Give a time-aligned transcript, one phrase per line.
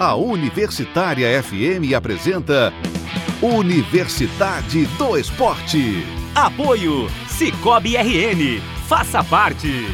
[0.00, 2.72] A Universitária FM apresenta
[3.42, 6.06] Universidade do Esporte.
[6.36, 8.60] Apoio Cicobi RN.
[8.86, 9.88] Faça parte.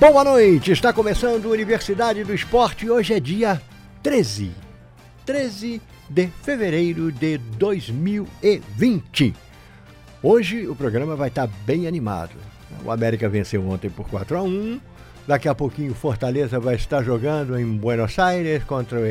[0.00, 2.90] Boa noite, está começando a Universidade do Esporte.
[2.90, 3.62] Hoje é dia
[4.02, 4.65] 13,
[5.26, 9.34] 13 de fevereiro de 2020.
[10.22, 12.30] Hoje o programa vai estar bem animado.
[12.84, 14.80] O América venceu ontem por 4 a 1.
[15.26, 19.02] Daqui a pouquinho Fortaleza vai estar jogando em Buenos Aires contra o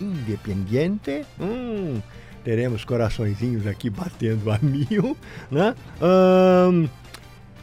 [0.00, 1.26] Independiente.
[1.40, 2.00] Hum,
[2.44, 5.16] teremos coraçõezinhos aqui batendo a mil,
[5.50, 5.74] né?
[6.00, 6.88] Hum,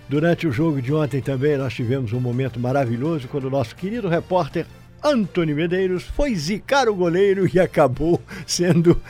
[0.10, 4.08] Durante o jogo de ontem também nós tivemos um momento maravilhoso quando o nosso querido
[4.08, 4.66] repórter
[5.04, 9.02] Antônio Medeiros foi zicar o goleiro e acabou sendo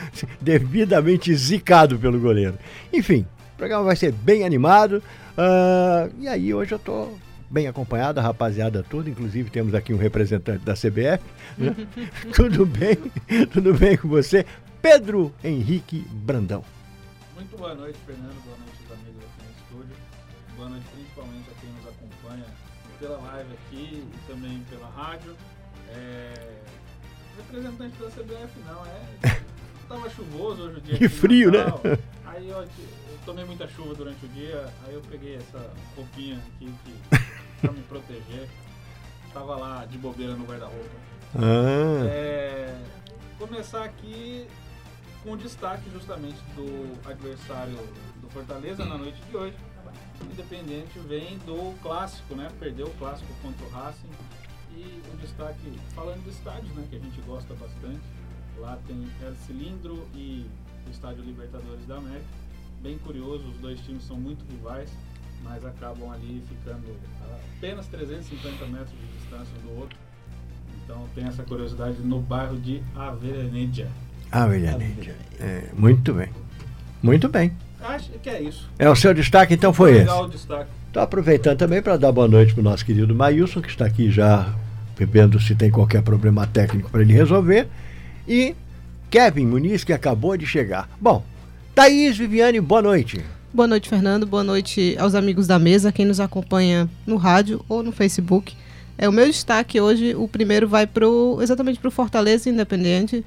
[0.42, 2.58] devidamente zicado pelo goleiro.
[2.92, 5.02] Enfim, o programa vai ser bem animado.
[5.38, 7.10] Uh, e aí hoje eu tô
[7.50, 11.24] bem acompanhado, a rapaziada toda, inclusive temos aqui um representante da CBF.
[11.58, 11.76] Né?
[12.34, 12.98] tudo bem?
[13.52, 14.46] Tudo bem com você?
[14.82, 16.64] Pedro Henrique Brandão.
[17.36, 18.36] Muito boa noite, Fernando.
[18.44, 19.96] Boa noite, os amigos aqui no estúdio.
[20.56, 22.46] Boa noite principalmente a quem nos acompanha
[23.00, 25.36] pela live aqui e também pela rádio.
[25.98, 26.62] É...
[27.38, 29.42] Representante da CBF não, é.
[29.88, 30.98] Tava chuvoso hoje o dia.
[31.04, 31.66] E frio, né?
[32.26, 32.68] Aí eu, eu,
[33.26, 37.20] tomei muita chuva durante o dia, aí eu peguei essa roupinha aqui que,
[37.62, 38.48] pra me proteger.
[39.34, 40.90] Tava lá de bobeira no guarda-roupa.
[41.36, 42.06] Ah.
[42.06, 42.76] É,
[43.40, 44.46] começar aqui
[45.24, 47.78] com o destaque justamente do adversário
[48.22, 49.56] do Fortaleza na noite de hoje.
[50.22, 52.50] O Independente vem do clássico, né?
[52.60, 54.10] Perdeu o clássico contra o Racing.
[54.78, 56.84] E o destaque, falando de estádios, né?
[56.90, 58.00] Que a gente gosta bastante.
[58.60, 60.46] Lá tem El Cilindro e
[60.88, 62.26] o Estádio Libertadores da América.
[62.84, 64.92] Bem curioso, os dois times são muito rivais,
[65.44, 66.86] mas acabam ali ficando
[67.24, 69.98] a apenas 350 metros de distância um do outro.
[70.84, 73.90] Então tem essa curiosidade no bairro de Avellaneda.
[74.32, 75.16] Avellaneda.
[75.40, 76.30] É, muito bem.
[77.02, 77.52] Muito bem.
[77.82, 78.70] Acho que é isso.
[78.78, 80.00] É o seu destaque, então foi esse.
[80.02, 80.70] Legal o destaque.
[80.88, 84.10] Estou aproveitando também para dar boa noite para o nosso querido Maílson, que está aqui
[84.10, 84.54] já
[84.98, 87.68] bebendo se tem qualquer problema técnico para ele resolver.
[88.28, 88.56] E
[89.10, 90.90] Kevin Muniz, que acabou de chegar.
[91.00, 91.24] Bom,
[91.74, 93.24] Thaís Viviane, boa noite.
[93.54, 94.26] Boa noite, Fernando.
[94.26, 98.56] Boa noite aos amigos da mesa, quem nos acompanha no rádio ou no Facebook.
[98.98, 100.16] É o meu destaque hoje.
[100.16, 103.24] O primeiro vai pro, exatamente para o Fortaleza Independente.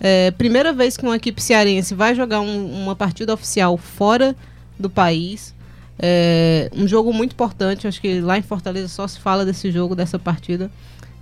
[0.00, 4.34] É, primeira vez que uma equipe cearense vai jogar um, uma partida oficial fora
[4.78, 5.54] do país.
[5.98, 7.86] É, um jogo muito importante.
[7.88, 10.70] Acho que lá em Fortaleza só se fala desse jogo, dessa partida.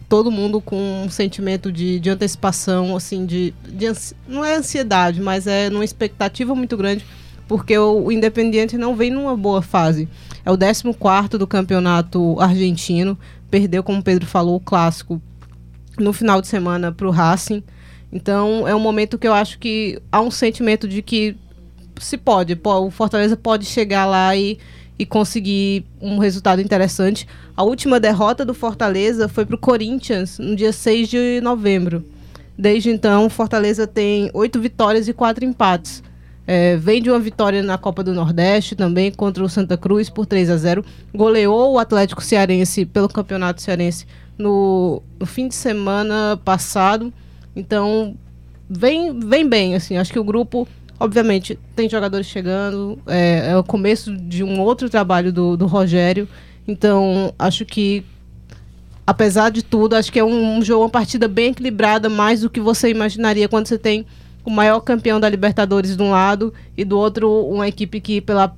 [0.09, 3.87] Todo mundo com um sentimento de, de antecipação, assim, de, de
[4.29, 7.05] não é ansiedade, mas é numa expectativa muito grande,
[7.49, 10.09] porque o, o Independiente não vem numa boa fase.
[10.45, 13.19] É o 14 do campeonato argentino.
[13.51, 15.21] Perdeu, como o Pedro falou, o clássico
[15.99, 17.63] no final de semana para o Racing.
[18.13, 21.37] Então é um momento que eu acho que há um sentimento de que
[21.99, 24.59] se pode, o Fortaleza pode chegar lá e,
[24.99, 27.27] e conseguir um resultado interessante.
[27.57, 32.05] A última derrota do Fortaleza foi para o Corinthians no dia 6 de novembro.
[32.59, 36.03] Desde então, o Fortaleza tem oito vitórias e quatro empates.
[36.47, 40.27] É, vem de uma vitória na Copa do Nordeste também contra o Santa Cruz por
[40.27, 44.07] 3 a 0 Goleou o Atlético Cearense pelo Campeonato Cearense
[44.39, 47.11] no, no fim de semana passado.
[47.55, 48.15] Então,
[48.69, 49.97] vem, vem bem, assim.
[49.97, 50.69] Acho que o grupo,
[51.01, 52.99] obviamente, tem jogadores chegando.
[53.07, 56.29] É, é o começo de um outro trabalho do, do Rogério.
[56.67, 58.05] Então, acho que,
[59.07, 62.51] apesar de tudo, acho que é um, um jogo, uma partida bem equilibrada, mais do
[62.51, 64.05] que você imaginaria quando você tem
[64.45, 68.55] o maior campeão da Libertadores de um lado e do outro uma equipe que pela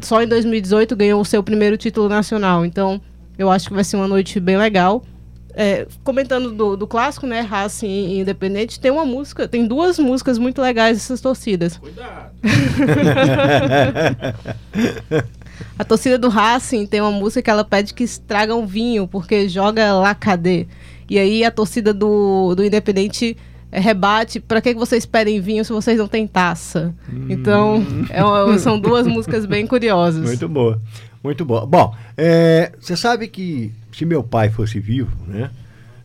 [0.00, 2.64] só em 2018 ganhou o seu primeiro título nacional.
[2.64, 3.00] Então,
[3.38, 5.04] eu acho que vai ser uma noite bem legal.
[5.52, 10.38] É, comentando do, do, clássico, né, Racing e Independente, tem uma música, tem duas músicas
[10.38, 11.76] muito legais dessas torcidas.
[11.76, 12.30] Cuidado!
[15.78, 19.92] A torcida do Racing tem uma música que ela pede que estragam vinho, porque joga
[19.94, 20.66] lá cadê.
[21.08, 23.36] E aí a torcida do, do Independente
[23.72, 26.94] é, rebate, para que, vocês pedem vinho se vocês não têm taça?
[27.12, 27.26] Hum.
[27.28, 30.24] Então, é uma, são duas músicas bem curiosas.
[30.24, 30.80] Muito boa,
[31.22, 31.64] muito boa.
[31.66, 35.50] Bom, é, você sabe que se meu pai fosse vivo, né,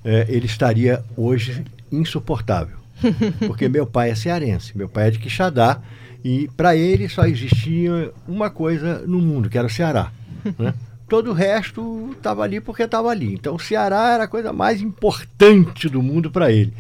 [0.04, 2.78] é, ele estaria hoje insuportável.
[3.48, 5.82] Porque meu pai é cearense, meu pai é de Quixadá,
[6.26, 10.12] e para ele só existia uma coisa no mundo, que era o Ceará.
[10.60, 10.74] Né?
[11.08, 13.34] Todo o resto estava ali porque estava ali.
[13.34, 16.74] Então o Ceará era a coisa mais importante do mundo para ele.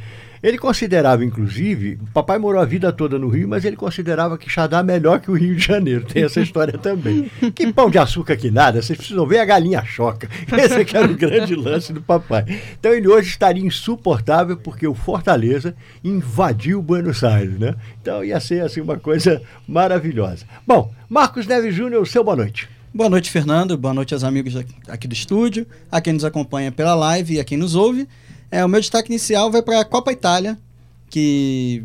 [0.45, 4.47] Ele considerava, inclusive, o papai morou a vida toda no Rio, mas ele considerava que
[4.47, 6.05] Xadá melhor que o Rio de Janeiro.
[6.05, 7.31] Tem essa história também.
[7.55, 10.29] Que pão de açúcar que nada, vocês precisam ver a galinha choca.
[10.55, 12.45] Esse aqui era o grande lance do papai.
[12.79, 17.73] Então ele hoje estaria insuportável porque o Fortaleza invadiu Buenos Aires, né?
[17.99, 20.45] Então ia ser assim uma coisa maravilhosa.
[20.67, 22.69] Bom, Marcos Neves Júnior, o seu boa noite.
[22.93, 23.75] Boa noite, Fernando.
[23.75, 24.55] Boa noite aos amigos
[24.87, 28.07] aqui do estúdio, a quem nos acompanha pela live e a quem nos ouve.
[28.51, 30.57] É, o meu destaque inicial vai para a Copa Itália,
[31.09, 31.83] que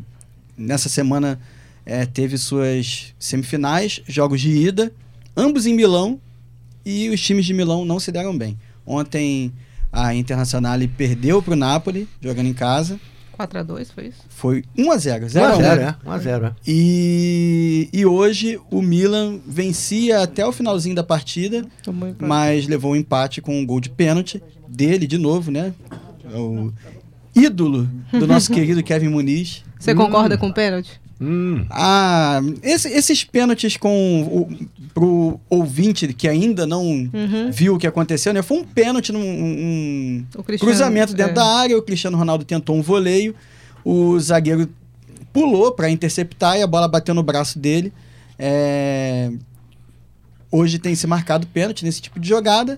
[0.57, 1.41] nessa semana
[1.85, 4.93] é, teve suas semifinais, jogos de ida,
[5.37, 6.21] ambos em Milão,
[6.85, 8.59] e os times de Milão não se deram bem.
[8.87, 9.53] Ontem
[9.93, 12.99] a Internacional perdeu para o Napoli, jogando em casa.
[13.39, 14.23] 4x2, foi isso?
[14.29, 15.25] Foi 1x0.
[15.27, 15.97] 0x0, é.
[16.07, 16.53] 1x0, é.
[16.67, 21.65] E, e hoje o Milan vencia até o finalzinho da partida,
[22.19, 25.73] mas levou um empate com um gol de pênalti dele de novo, né?
[26.35, 26.73] O
[27.35, 29.65] ídolo do nosso querido Kevin Muniz.
[29.79, 31.01] Você concorda com o pênalti?
[31.23, 31.67] Hum.
[31.69, 34.49] Ah, esse- esses pênaltis com o,
[34.95, 37.51] pro ouvinte que ainda não Uhum.
[37.53, 38.41] viu o que aconteceu, né?
[38.41, 40.25] Foi um pênalti num um
[40.59, 41.35] cruzamento dentro é.
[41.35, 43.35] da área, o Cristiano Ronaldo tentou um voleio,
[43.85, 44.67] o zagueiro
[45.31, 47.93] pulou para interceptar e a bola bateu no braço dele.
[48.39, 49.31] É,
[50.53, 52.77] Hoje tem se marcado pênalti nesse tipo de jogada.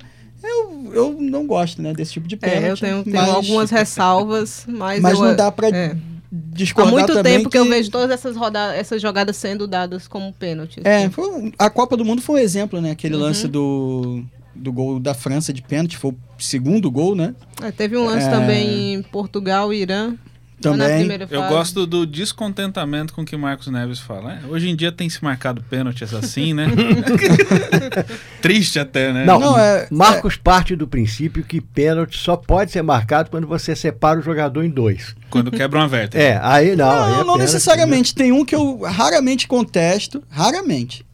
[0.93, 2.65] Eu, não gosto né, desse tipo de pênalti.
[2.65, 5.01] É, eu tenho, tenho mas- algumas ressalvas, mas.
[5.01, 5.93] Mas eu- não dá para é.
[5.93, 7.59] Há discordar muito também tempo que...
[7.59, 10.81] eu vejo todas essas, rodadas, essas jogadas sendo dadas como pênalti.
[10.83, 11.11] É, assim.
[11.11, 12.91] foi a Copa do Mundo foi um exemplo, né?
[12.93, 13.21] Aquele Uhum.
[13.21, 14.25] lance do,
[14.55, 17.35] do gol da França de pênalti, foi o segundo gol, né?
[17.63, 18.31] É, teve um lance É.
[18.31, 20.15] também em Portugal e Irã.
[20.63, 21.09] Também.
[21.31, 24.35] Eu gosto do descontentamento com que Marcos Neves fala.
[24.35, 26.67] É, hoje em dia tem se marcado pênaltis assim, né?
[28.41, 29.25] Triste até, né?
[29.25, 33.75] Não, Não, é- Marcos parte do princípio que pênalti só pode ser marcado quando você
[33.75, 35.15] separa o jogador em dois.
[35.31, 36.27] Quando quebra uma vértebra.
[36.27, 36.89] É, aí não.
[36.91, 38.15] aí Não, é não pênalti, necessariamente.
[38.15, 41.05] Tem um que eu raramente contesto, raramente,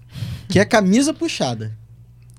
[0.49, 1.78] que é camisa puxada.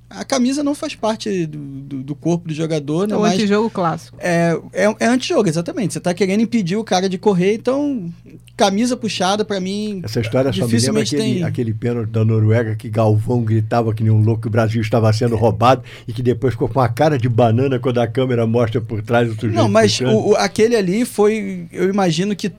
[0.09, 3.13] A camisa não faz parte do, do- do corpo do jogador, né?
[3.13, 4.17] É o Mas antijogo clássico.
[4.19, 5.93] é, é, é antijogo, exatamente.
[5.93, 8.11] Você tá querendo impedir o cara de correr, então
[8.57, 11.43] camisa puxada, pra mim, Essa história só me lembra aquele, tem.
[11.43, 15.13] aquele pênalti da Noruega que Galvão gritava que nem um louco que o Brasil estava
[15.13, 18.81] sendo roubado e que depois ficou com a cara de banana quando a câmera mostra
[18.81, 19.53] por trás do sujeito.
[19.55, 21.67] Não, mas o, o- aquele ali foi.
[21.71, 22.51] Eu imagino que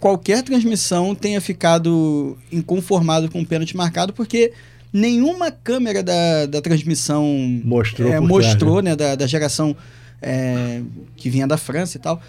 [0.00, 4.52] qualquer transmissão tenha ficado inconformado com o pênalti marcado, porque
[4.96, 7.24] nenhuma câmera da, da transmissão
[7.62, 9.76] Mostrou é, mostrou, trás, né, da, da geração
[10.22, 10.80] é,
[11.16, 12.20] que vinha da França e tal,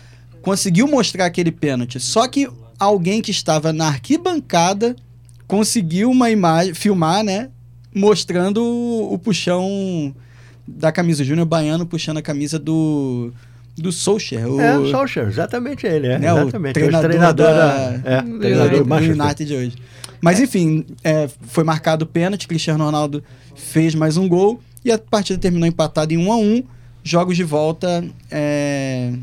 [0.41, 1.99] conseguiu mostrar aquele pênalti.
[1.99, 4.95] Só que alguém que estava na arquibancada
[5.47, 7.49] conseguiu uma imagem, filmar, né,
[7.95, 10.13] mostrando o, o puxão
[10.67, 13.31] da camisa o Júnior Baiano puxando a camisa do
[13.77, 16.17] do Solskjaer, o, É, o Solskjaer, exatamente ele, é.
[16.19, 16.73] né, o exatamente.
[16.73, 18.95] treinador, o treinador da, da, é, do treinador do.
[18.95, 19.75] United de hoje.
[20.21, 23.23] Mas enfim, é, foi marcado o pênalti, Cristiano Ronaldo
[23.55, 26.63] fez mais um gol e a partida terminou empatada em 1 a 1
[27.03, 29.13] Jogos de volta é,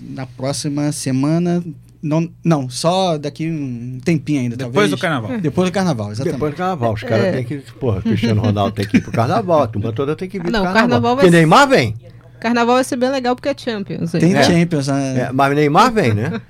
[0.00, 1.62] na próxima semana.
[2.02, 4.56] Não, não, só daqui um tempinho ainda.
[4.56, 4.90] Depois talvez.
[4.90, 5.38] do carnaval.
[5.40, 6.34] Depois do carnaval, exatamente.
[6.34, 7.32] Depois do carnaval, os caras É.
[7.32, 7.58] têm que.
[7.78, 10.62] Porra, Cristiano Ronaldo tem que ir pro carnaval, a turma toda tem que vir não,
[10.62, 10.80] pro o carnaval.
[10.88, 11.94] carnaval vai Porque Neymar vem.
[12.40, 14.14] Carnaval vai ser bem legal porque é Champions.
[14.14, 14.20] hein?
[14.20, 14.42] Tem É.
[14.42, 15.20] Champions, né?
[15.28, 16.40] É, mas Neymar vem, né?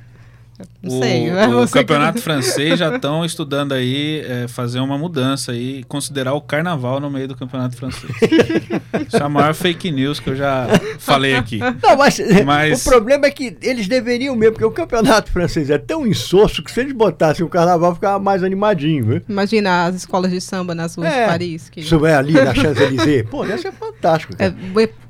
[0.83, 1.29] Não sei.
[1.29, 5.53] é O, o você que- campeonato francês já estão estudando aí é, fazer uma mudança
[5.53, 8.13] aí, considerar o carnaval no meio do campeonato francês.
[9.07, 10.67] Isso é a maior fake news que eu já
[10.99, 11.59] falei aqui.
[11.59, 15.79] Não, mas, Mas- o problema é que eles deveriam mesmo, porque o campeonato francês é
[15.79, 19.23] tão insosso que se eles botassem o carnaval ficava mais animadinho, viu?
[19.29, 21.23] Imagina as escolas de samba nas ruas É.
[21.23, 21.69] de Paris.
[21.71, 21.81] Que...
[21.81, 23.27] Isso é ali na Champs-Élysées.
[23.31, 24.35] Pô, ia ser fantástico.
[24.39, 24.53] É,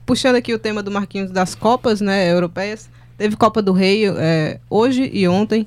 [0.05, 2.89] puxando aqui o tema do Marquinhos das Copas né, europeias.
[3.19, 5.67] Teve Copa do Rei é, hoje e ontem.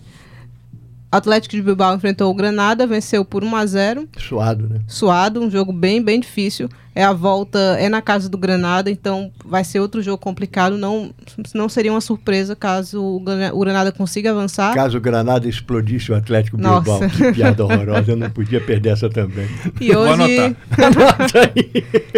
[1.12, 4.80] Atlético de Bilbao enfrentou o Granada, venceu por 1 a 0 Suado, né?
[4.88, 6.70] suado, um jogo bem, bem difícil.
[6.96, 10.78] É a volta, é na casa do Granada, então vai ser outro jogo complicado.
[10.78, 11.14] Não,
[11.54, 14.74] não seria uma surpresa caso o Grana- o Granada consiga avançar.
[14.74, 16.58] Caso o Granada explodisse o Atlético.
[16.58, 16.82] Nossa.
[17.00, 17.10] Bilbao.
[17.10, 18.12] Que piada horrorosa.
[18.14, 19.50] Eu não podia perder essa também.
[19.82, 20.56] E Vou hoje,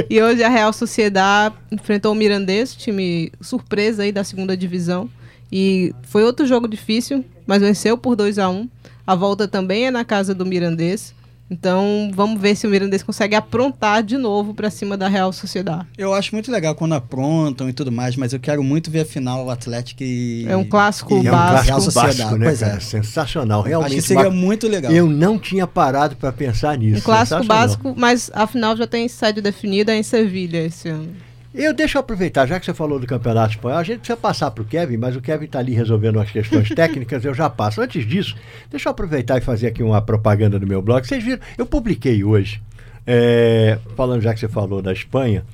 [0.09, 5.09] e hoje a Real Sociedade enfrentou o Mirandês, time surpresa aí da segunda divisão.
[5.55, 8.67] E foi outro jogo difícil, mas venceu por 2 a 1
[9.05, 11.13] A volta também é na casa do Mirandês.
[11.51, 15.85] Então vamos ver se o Mirandês consegue aprontar de novo para cima da Real Sociedade.
[15.95, 19.05] Eu acho muito legal quando aprontam e tudo mais, mas eu quero muito ver a
[19.05, 20.45] final o Atlético e.
[20.49, 21.51] É um clássico e É um básico.
[21.65, 22.17] Real clássico Sociedade.
[22.17, 22.73] básico, né, Pois cara?
[22.73, 22.79] é.
[22.79, 23.59] Sensacional.
[23.59, 23.95] Acho Realmente.
[23.95, 24.91] que seria muito legal.
[24.91, 26.97] Eu não tinha parado para pensar nisso.
[26.99, 27.67] Um clássico Sensacional.
[27.67, 31.09] básico, mas a final já tem sede definida em Sevilha esse ano.
[31.53, 34.49] Eu deixa eu aproveitar, já que você falou do Campeonato Espanhol, a gente precisa passar
[34.49, 37.79] para o Kevin, mas o Kevin está ali resolvendo as questões técnicas, eu já passo.
[37.79, 38.35] Antes disso,
[38.71, 41.05] deixa eu aproveitar e fazer aqui uma propaganda do meu blog.
[41.05, 42.59] Vocês viram, eu publiquei hoje,
[43.05, 45.45] é, falando já que você falou da Espanha,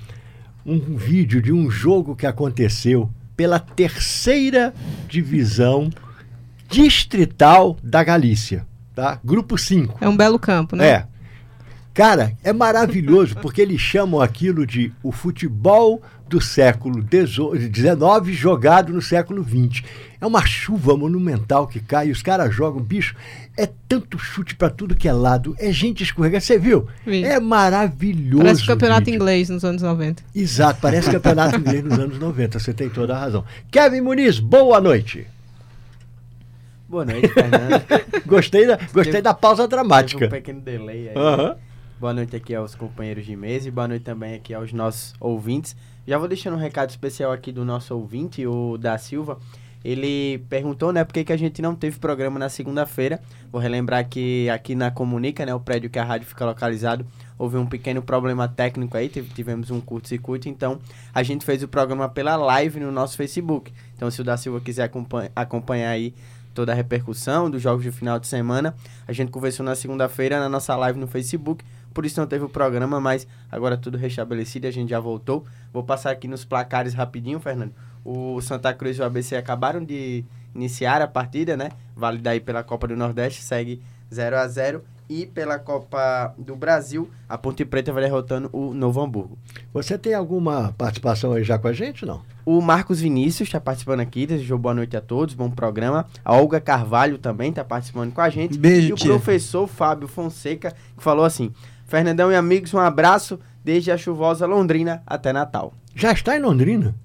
[0.66, 4.74] um vídeo de um jogo que aconteceu pela terceira
[5.08, 5.90] divisão
[6.70, 8.66] distrital da Galícia,
[8.96, 9.20] tá?
[9.24, 9.98] Grupo 5.
[10.00, 10.88] É um belo campo, né?
[10.88, 11.19] É.
[12.00, 19.02] Cara, é maravilhoso porque eles chamam aquilo de o futebol do século XIX jogado no
[19.02, 19.84] século XX.
[20.22, 23.14] É uma chuva monumental que cai e os caras jogam, bicho.
[23.58, 26.42] É tanto chute para tudo que é lado, é gente escorregando.
[26.42, 26.88] Você viu?
[27.06, 27.22] Vi.
[27.26, 28.44] É maravilhoso.
[28.44, 29.16] Parece o campeonato vídeo.
[29.16, 30.24] inglês nos anos 90.
[30.34, 32.60] Exato, parece campeonato inglês nos anos 90.
[32.60, 33.44] Você tem toda a razão.
[33.70, 35.28] Kevin Muniz, boa noite.
[36.88, 37.84] Boa noite, Fernando.
[38.26, 40.26] Gostei da, gostei Teve- da pausa Teve dramática.
[40.28, 41.16] um pequeno delay aí.
[41.18, 41.56] Aham.
[42.00, 45.76] Boa noite aqui aos companheiros de mesa e boa noite também aqui aos nossos ouvintes.
[46.08, 49.38] Já vou deixando um recado especial aqui do nosso ouvinte, o da Silva.
[49.84, 53.20] Ele perguntou, né, por que, que a gente não teve programa na segunda-feira.
[53.52, 57.06] Vou relembrar que aqui na Comunica, né, o prédio que a rádio fica localizado,
[57.38, 60.80] houve um pequeno problema técnico aí, tive- tivemos um curto-circuito, então
[61.14, 63.74] a gente fez o programa pela live no nosso Facebook.
[63.96, 66.14] Então se o da Silva quiser acompanha- acompanhar aí
[66.54, 68.76] toda a repercussão dos jogos de final de semana,
[69.08, 71.64] a gente conversou na segunda-feira na nossa live no Facebook,
[72.00, 75.44] por isso não teve o programa, mas agora tudo restabelecido, a gente já voltou.
[75.74, 77.74] Vou passar aqui nos placares rapidinho, Fernando.
[78.06, 80.24] O Santa Cruz e o ABC acabaram de
[80.56, 81.72] iniciar a partida, né?
[81.94, 83.82] Válida aí pela Copa do Nordeste, segue
[84.14, 89.02] 0 a 0 e pela Copa do Brasil, a Ponte Preta vai derrotando o Novo
[89.02, 89.40] Hamburgo.
[89.74, 92.22] Você tem alguma participação aí já com a gente, não?
[92.46, 96.06] O Marcos Vinícius está participando aqui, desejou boa noite a todos, bom programa.
[96.24, 98.58] A Olga Carvalho também está participando com a gente.
[98.58, 99.10] Beijo, E o tia.
[99.10, 101.52] professor Fábio Fonseca, que falou assim:
[101.90, 105.74] Fernandão e amigos, um abraço desde a chuvosa Londrina até Natal.
[105.96, 106.96] Já está em Londrina?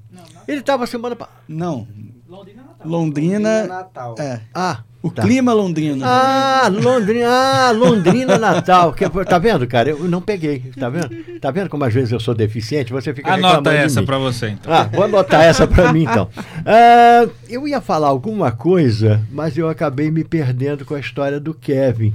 [0.47, 1.39] Ele estava semana passada.
[1.49, 1.89] Não,
[2.29, 2.87] Londrina Natal.
[2.87, 3.67] Londrina.
[3.67, 4.15] Natal.
[4.19, 4.41] É.
[4.55, 5.23] Ah, O tá.
[5.23, 6.05] clima londrino.
[6.05, 8.93] Ah, Londrina, ah, Londrina Natal.
[8.93, 9.89] Que, tá vendo, cara?
[9.89, 11.41] Eu não peguei, tá vendo?
[11.41, 12.93] Tá vendo como às vezes eu sou deficiente?
[12.93, 14.71] Você fica Anota essa pra você, então.
[14.71, 16.29] Ah, vou anotar essa pra mim então.
[16.67, 21.55] Ah, eu ia falar alguma coisa, mas eu acabei me perdendo com a história do
[21.55, 22.13] Kevin.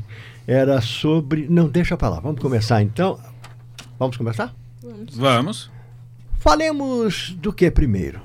[0.48, 1.48] Era sobre.
[1.50, 2.20] Não, deixa pra lá.
[2.20, 3.20] Vamos começar então.
[3.98, 4.54] Vamos começar?
[5.14, 5.70] Vamos.
[6.38, 8.22] Falemos do que primeiro?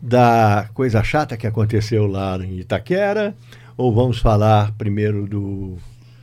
[0.00, 3.34] Da coisa chata que aconteceu lá em Itaquera?
[3.76, 5.76] Ou vamos falar primeiro do,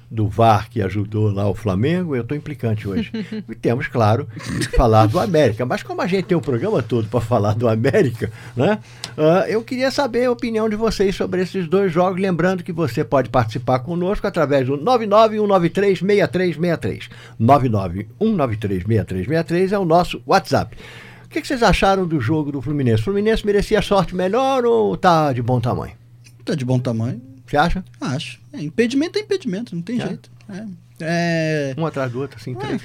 [0.10, 2.16] do VAR que ajudou lá o Flamengo?
[2.16, 3.12] Eu estou implicante hoje.
[3.48, 5.66] e temos, claro, que falar do América.
[5.66, 8.80] Mas como a gente tem o programa todo para falar do América, né?
[9.18, 12.22] ah, eu queria saber a opinião de vocês sobre esses dois jogos.
[12.22, 17.10] Lembrando que você pode participar conosco através do 991936363.
[17.40, 20.78] 991936363 é o nosso WhatsApp.
[21.26, 23.02] O que, que vocês acharam do jogo do Fluminense?
[23.02, 25.92] O Fluminense merecia sorte melhor ou tá de bom tamanho?
[26.46, 27.27] Tá de bom tamanho.
[27.48, 27.84] Você acha?
[28.02, 28.40] Acho.
[28.54, 30.08] É, impedimento é impedimento, não tem É.
[30.08, 30.30] jeito.
[30.50, 30.66] É.
[31.00, 32.82] É, Um atrás do outro, assim, três.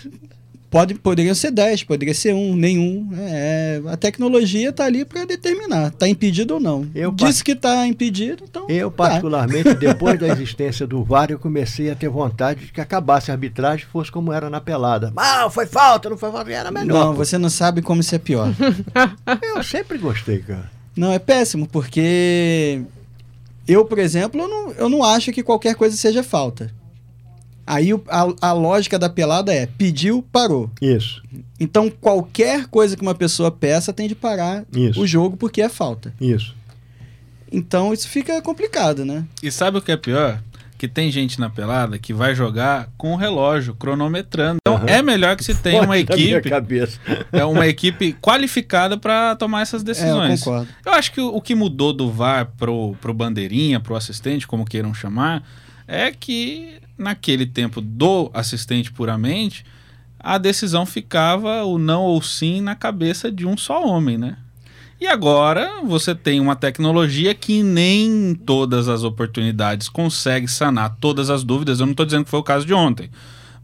[0.71, 3.09] pode, poderia ser 10, poderia ser um, nenhum.
[3.17, 6.87] É, a tecnologia tá ali para determinar, tá impedido ou não.
[6.95, 8.67] Eu Disse que tá impedido, então.
[8.69, 8.97] Eu, tá.
[9.09, 13.35] particularmente, depois da existência do VAR, eu comecei a ter vontade de que acabasse a
[13.35, 15.11] arbitragem fosse como era na pelada.
[15.17, 17.07] Ah, foi falta, não foi falta, era melhor.
[17.07, 18.53] Não, você não sabe como isso é pior.
[19.57, 20.71] Eu sempre gostei, cara.
[20.95, 22.83] não, é péssimo, porque
[23.67, 26.71] eu, por exemplo, eu não, eu não acho que qualquer coisa seja falta.
[27.67, 30.69] Aí a, a lógica da pelada é pediu, parou.
[30.81, 31.23] Isso,
[31.61, 35.01] Então qualquer coisa que uma pessoa peça tem de parar Isso.
[35.01, 36.13] o jogo porque é falta.
[36.21, 36.55] isso.
[37.55, 39.25] Então isso fica complicado, né?
[39.43, 40.43] E sabe o que é pior?
[40.83, 44.57] Que tem gente na pelada que vai jogar com o relógio, cronometrando.
[44.61, 44.87] Então Aham.
[44.89, 46.99] é melhor que se tenha uma equipe, cabeça.
[47.31, 50.43] é uma equipe qualificada para tomar essas É, eu decisões.
[50.43, 50.69] concordo.
[50.85, 54.65] Eu acho que o, o que mudou do VAR pro, pro bandeirinha, pro assistente, como
[54.65, 55.45] queiram chamar,
[55.87, 59.65] é que naquele tempo do assistente puramente,
[60.19, 64.37] a decisão ficava o não ou sim na cabeça de um só homem, né?
[65.03, 71.29] E agora você tem uma tecnologia que nem em todas as oportunidades consegue sanar todas
[71.29, 71.81] as dúvidas.
[71.81, 73.11] Eu não estou dizendo que foi o caso de ontem,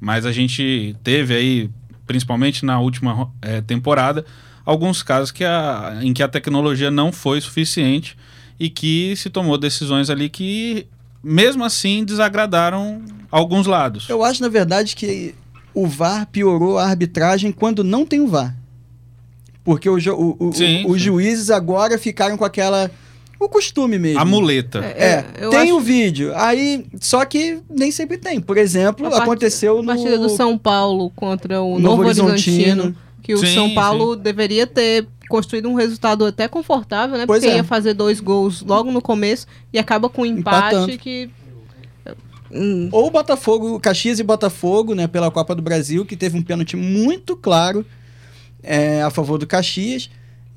[0.01, 1.71] mas a gente teve aí,
[2.09, 4.27] principalmente na última eh, temporada,
[4.65, 8.17] alguns casos que a, em que a tecnologia não foi suficiente
[8.59, 10.89] e que se tomou decisões ali que,
[11.23, 14.09] mesmo assim, desagradaram alguns lados.
[14.09, 15.37] Eu acho, na verdade, que
[15.73, 18.57] o VAR piorou a arbitragem quando não tem o VAR.
[19.69, 19.99] Porque o, o-
[20.55, 21.05] Sim, o- os sim.
[21.05, 22.91] juízes agora ficaram com aquela.
[23.39, 24.19] O costume mesmo.
[24.19, 24.79] A muleta.
[24.79, 26.33] É, eu tem acho- o vídeo.
[26.35, 28.41] Aí, só que nem sempre tem.
[28.41, 29.87] Por exemplo, A part- aconteceu A no.
[29.89, 32.83] partida do São Paulo contra o Novo Novo, Horizontino.
[32.85, 37.27] Horizontino, que o Sim, São Paulo deveria ter construído um resultado até confortável, né?
[37.27, 37.59] Pois porque é.
[37.59, 40.99] ia fazer dois gols logo no começo e acaba com um empate Empatando.
[40.99, 41.29] que.
[42.51, 46.43] Hum, Ou o Botafogo, Caxias e Botafogo, né, pela Copa do Brasil, que teve um
[46.43, 47.85] pênalti muito claro
[48.63, 50.11] é, a favor do Caxias,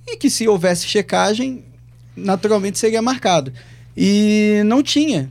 [0.08, 1.63] e que se houvesse checagem,
[2.15, 3.53] naturalmente seria marcado.
[3.96, 5.29] E não tinha.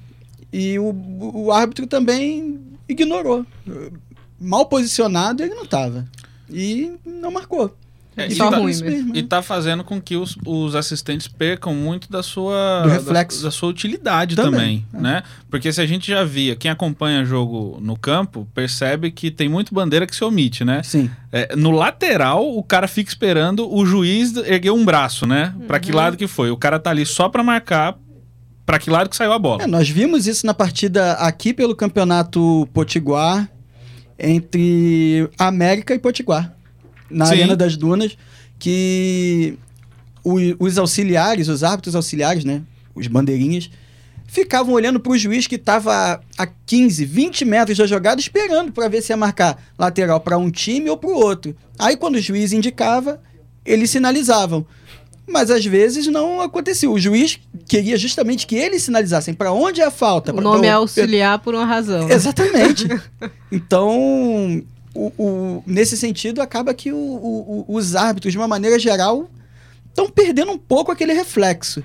[0.53, 0.95] E o,
[1.35, 3.47] o árbitro também ignorou.
[4.41, 6.09] Mal posicionado, ele não estava.
[6.49, 7.75] E não marcou.
[8.27, 9.17] É, só tá, ruim mesmo.
[9.17, 13.39] e tá fazendo com que os, os assistentes percam muito da sua Do reflexo.
[13.39, 15.23] Da, da sua utilidade Também, também, né?
[15.51, 19.75] Porque se a gente já via, quem acompanha jogo no campo, percebe que tem muito
[19.75, 20.83] bandeira que se omite, né?
[20.83, 21.11] Sim.
[21.33, 25.55] É, no lateral, o cara fica esperando o juiz erguer um braço, né?
[25.67, 26.51] Pra que lado que foi?
[26.51, 27.97] O cara tá ali só pra marcar
[28.71, 29.65] pra que lado que saiu a bola.
[29.65, 33.51] É, nós vimos isso na partida aqui pelo Campeonato Potiguar,
[34.17, 36.55] entre América e Potiguar,
[37.11, 37.33] na Sim.
[37.33, 38.17] Arena das Dunas,
[38.59, 39.59] que
[40.25, 42.63] o- os auxiliares, os árbitros auxiliares, né,
[42.95, 43.71] os bandeirinhas,
[44.27, 48.87] ficavam olhando para o juiz que estava a 15, 20 metros da jogada, esperando para
[48.89, 51.57] ver se ia marcar lateral para um time ou para o outro.
[51.79, 53.21] Aí, quando o juiz indicava,
[53.65, 54.65] eles sinalizavam.
[55.27, 56.91] Mas às vezes não acontecia.
[56.91, 57.39] O juiz
[57.69, 60.33] queria justamente que eles sinalizassem para onde é a falta.
[60.33, 62.09] o pra- nome pra- é auxiliar por uma razão.
[62.09, 62.15] né?
[62.15, 62.87] Exatamente.
[63.51, 64.63] então,
[64.95, 69.31] o- o- nesse sentido, acaba que o- os árbitros, de uma maneira geral,
[69.89, 71.85] estão perdendo um pouco aquele reflexo.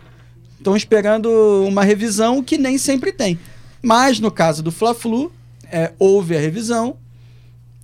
[0.58, 1.30] Estão esperando
[1.68, 3.38] uma revisão que nem sempre tem.
[3.82, 5.32] Mas no caso do Fla-Flu,
[5.72, 6.96] é, houve a revisão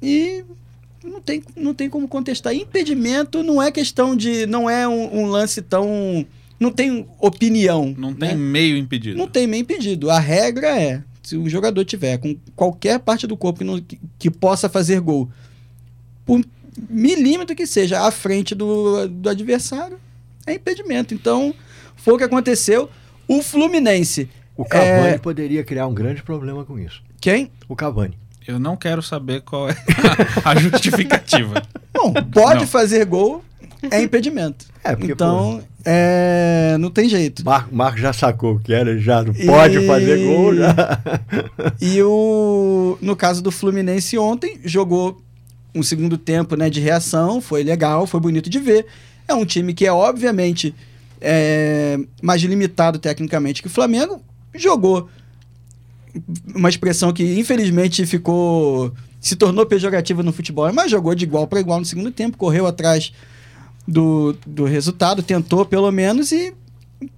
[0.02, 0.44] e
[1.04, 2.56] não tem, não tem como contestar.
[2.56, 4.46] Impedimento não é questão de.
[4.48, 6.26] não é um, um lance tão.
[6.60, 7.94] não tem opinião.
[7.98, 8.36] Não tem né?
[8.36, 9.18] meio impedido.
[9.18, 10.10] Não tem meio impedido.
[10.10, 14.00] A regra é, se o jogador tiver com qualquer parte do corpo que, não- que-
[14.18, 15.30] que possa fazer gol,
[16.26, 16.42] por
[16.90, 20.00] milímetro que seja à frente do, do adversário,
[20.48, 21.14] é impedimento.
[21.14, 21.54] Então,
[21.96, 22.90] foi o que aconteceu.
[23.28, 24.30] O Fluminense.
[24.58, 25.18] O Cavani É.
[25.18, 27.02] poderia criar um grande problema com isso.
[27.20, 27.52] Quem?
[27.70, 28.18] O Cavani.
[28.48, 29.76] Eu não quero saber qual é
[30.44, 31.62] a justificativa.
[31.94, 32.68] Bom, pode Não.
[32.68, 33.44] fazer gol,
[33.90, 34.66] é impedimento.
[34.84, 37.44] É, porque, então, é, não tem jeito.
[37.46, 40.76] Marco, Marco já sacou o que era, já não pode E- fazer gol, já.
[41.82, 45.22] E o, no caso do Fluminense ontem, jogou
[45.74, 48.86] um segundo tempo né, de reação, foi legal, foi bonito de ver.
[49.28, 50.76] É um time que é, obviamente,
[51.20, 54.22] é, mais limitado tecnicamente que o Flamengo.
[54.54, 55.10] Jogou
[56.54, 58.92] uma expressão que, infelizmente, ficou.
[59.20, 62.68] se tornou pejorativa no futebol, mas jogou de igual para igual no segundo tempo, correu
[62.68, 63.14] atrás
[63.88, 66.54] do, do resultado, tentou pelo menos e.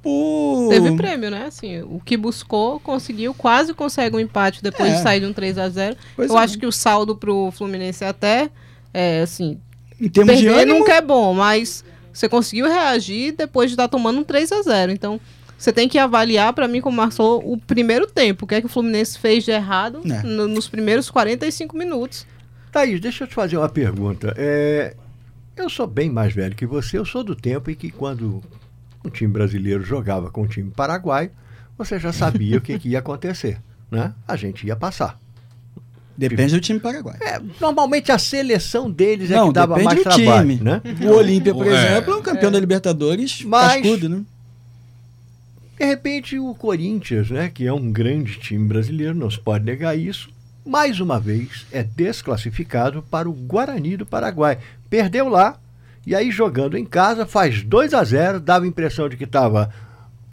[0.01, 0.69] Por...
[0.69, 1.45] Teve prêmio, né?
[1.47, 4.95] Assim, o que buscou, conseguiu, quase consegue um empate depois É.
[4.95, 6.41] de sair de um 3 a 0 Pois Eu é.
[6.43, 8.49] acho que o saldo pro Fluminense até,
[8.93, 9.59] é, assim,
[9.99, 13.89] Em termos de perder ânimo, nunca é bom, mas você conseguiu reagir depois de estar
[13.89, 15.19] tomando um 3 a 0 Então,
[15.57, 18.45] você tem que avaliar, para mim, como marcou o primeiro tempo.
[18.45, 20.23] O que é que o Fluminense fez de errado É.
[20.23, 22.25] no- nos primeiros 45 minutos.
[22.71, 24.33] Thaís, deixa eu te fazer uma pergunta.
[24.37, 24.95] É,
[25.55, 28.41] eu sou bem mais velho que você, eu sou do tempo em que quando
[29.05, 31.29] um time brasileiro jogava com um time paraguaio,
[31.77, 33.59] você já sabia o que, que ia acontecer.
[33.91, 34.13] Né?
[34.27, 35.19] A gente ia passar.
[36.17, 37.17] depende do time paraguaio.
[37.23, 40.49] É, normalmente a seleção deles é Não, que dava depende mais do trabalho.
[40.57, 40.63] time.
[40.63, 40.81] Né?
[41.09, 41.69] O Olímpia, por É.
[41.93, 44.21] exemplo, é um campeão da Libertadores Mas- cascudo, né?
[45.77, 49.97] De repente, o Corinthians, né, que é um grande time brasileiro, não se pode negar
[49.97, 50.29] isso,
[50.65, 54.57] mais uma vez é desclassificado para o Guarani do Paraguai.
[54.89, 55.59] Perdeu lá,
[56.05, 59.69] e aí jogando em casa, faz 2 a 0 dava a impressão de que estava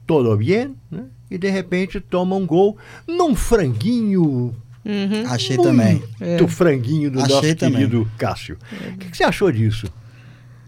[0.07, 1.05] todo bem, né?
[1.31, 4.55] e de repente toma um gol num franguinho.
[4.85, 5.25] Uhum.
[5.27, 6.03] Achei muito também.
[6.21, 6.47] É.
[6.49, 7.75] franguinho do Achei nosso também.
[7.75, 8.59] querido Cássio.
[8.95, 9.87] O que, que você achou disso?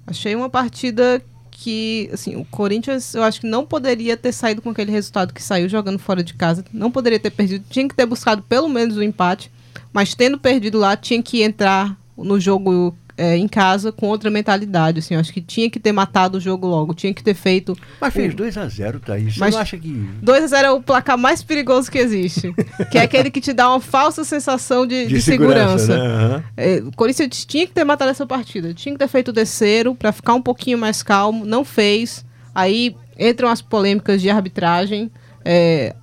[0.07, 4.71] Achei uma partida que, assim, o Corinthians, eu acho que não poderia ter saído com
[4.71, 6.65] aquele resultado que saiu jogando fora de casa.
[6.73, 7.65] Não poderia ter perdido.
[7.71, 9.53] Tinha que ter buscado pelo menos o empate.
[9.93, 15.01] Mas tendo perdido lá, tinha que entrar no jogo é, em casa com outra mentalidade.
[15.01, 16.95] Assim, acho que tinha que ter matado o jogo logo.
[16.95, 17.77] Tinha que ter feito.
[18.01, 19.35] Mas fez 2 a 0 Thaís.
[19.35, 19.89] Você Mas- não acha que.
[20.23, 22.55] 2 a 0 é o placar mais perigoso que existe.
[22.91, 25.97] que é aquele que te dá uma falsa sensação de, de segurança.
[25.97, 26.07] né?
[26.07, 26.45] Aham.
[26.57, 28.73] É, o Corinthians tinha que ter matado essa partida.
[28.75, 31.45] Tinha que ter feito o terceiro para ficar um pouquinho mais calmo.
[31.45, 32.25] Não fez.
[32.55, 35.11] Aí entram as polêmicas de arbitragem.
[35.45, 35.95] É,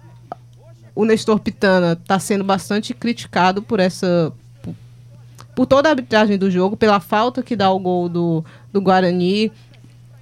[0.96, 4.32] o Nestor Pitana está sendo bastante criticado por essa.
[5.60, 9.52] Por, toda a arbitragem do jogo, pela falta que dá o gol do, do Guarani.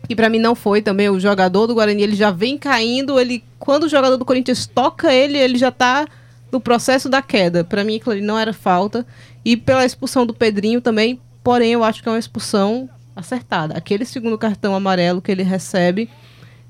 [0.07, 1.09] Que para mim não foi também.
[1.09, 3.19] O jogador do Guarani ele já vem caindo.
[3.19, 6.07] Ele, quando o jogador do Corinthians toca ele, ele já tá
[6.51, 7.63] no processo da queda.
[7.63, 9.05] Para mim, ali não era falta.
[9.45, 11.19] E pela expulsão do Pedrinho também.
[11.43, 13.75] Porém, eu acho que é uma expulsão acertada.
[13.77, 16.09] Aquele segundo cartão amarelo que ele recebe,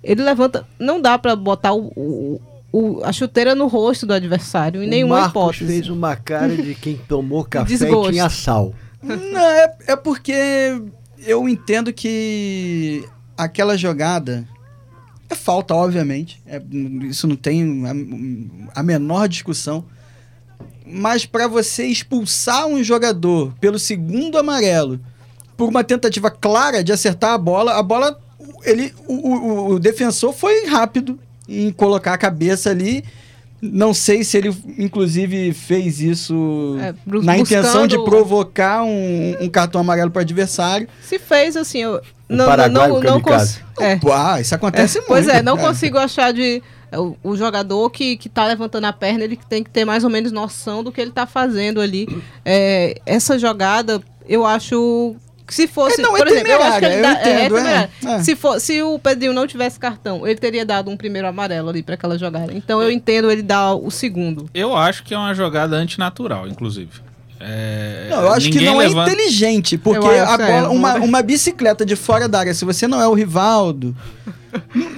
[0.03, 0.67] ele levanta.
[0.77, 4.89] Não dá para botar o, o- o- a chuteira no rosto do adversário, em o
[4.89, 5.65] nenhuma Marcos hipótese.
[5.65, 8.11] fez uma cara de quem tomou café e Desgosto.
[8.11, 8.73] tinha sal.
[9.01, 10.33] Não, é, é porque
[11.25, 13.03] eu entendo que
[13.37, 14.47] aquela jogada
[15.29, 16.41] é falta, obviamente.
[16.45, 16.61] É,
[17.03, 17.83] isso não tem
[18.73, 19.85] a, a menor discussão.
[20.85, 24.99] Mas para você expulsar um jogador pelo segundo amarelo
[25.57, 28.17] por uma tentativa clara de acertar a bola, a bola,
[28.63, 33.03] ele, o, o- o defensor foi rápido em colocar a cabeça ali.
[33.59, 39.81] Não sei se ele, inclusive, fez isso É, na intenção de provocar um, um cartão
[39.81, 40.87] amarelo para o adversário.
[41.01, 42.01] Se fez assim, eu O
[42.35, 43.59] não, Paraguai, não, não kamikaze.
[43.73, 43.99] cons- é.
[44.13, 45.07] Ah, isso acontece É, muito.
[45.09, 45.61] Pois é, não É.
[45.61, 46.61] consigo achar de.
[46.91, 50.03] é, O, o jogador que, que tá levantando a perna, ele tem que ter mais
[50.03, 52.07] ou menos noção do que ele tá fazendo ali.
[52.45, 55.15] É, essa jogada, eu acho.
[55.49, 57.57] Se fosse, É, não, é por exemplo, eu acho que ele dá, eu é, entendo,
[57.57, 58.19] é, é.
[58.23, 61.81] Se, for, se o Pedrinho não tivesse cartão, ele teria dado um primeiro amarelo ali
[61.81, 62.53] para aquela jogada.
[62.53, 64.49] Então eu entendo ele dar o segundo.
[64.53, 66.89] Eu acho que é uma jogada antinatural, inclusive.
[67.39, 70.95] É, Não, eu acho que ninguém não é levanta- inteligente, porque a bola, é, uma,
[70.95, 73.95] uma- bicicleta de fora da área, se você não é o Rivaldo,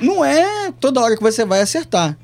[0.01, 2.17] não é toda hora que você vai acertar.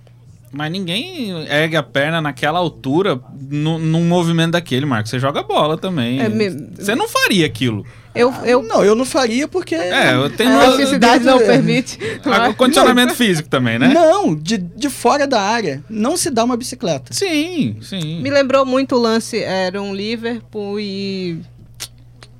[0.52, 3.20] Mas ninguém ergue a perna naquela altura
[3.52, 5.10] nu- num movimento daquele, Marcos.
[5.12, 6.22] Você joga bola também.
[6.22, 7.86] É me- Você não faria aquilo.
[8.16, 9.76] Eu, eu, Não, eu não faria porque.
[9.76, 12.00] É, eu tenho a uma- necessidade não permite.
[12.26, 13.90] Ah, o condicionamento físico também, né?
[13.90, 15.84] Não, de, de fora da área.
[15.90, 17.14] Não se dá uma bicicleta.
[17.14, 18.22] Sim, sim.
[18.22, 21.42] Me lembrou muito o lance, era um Liverpool e,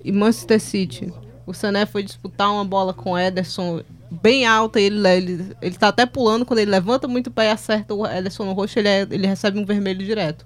[0.04, 1.14] e Manchester City.
[1.46, 5.76] O Sané foi disputar uma bola com o Ederson bem alta, e ele, ele, ele
[5.76, 8.80] tá até pulando, quando ele levanta muito o pé e acerta o Ederson no rosto,
[8.80, 10.46] ele, é- ele recebe um vermelho direto.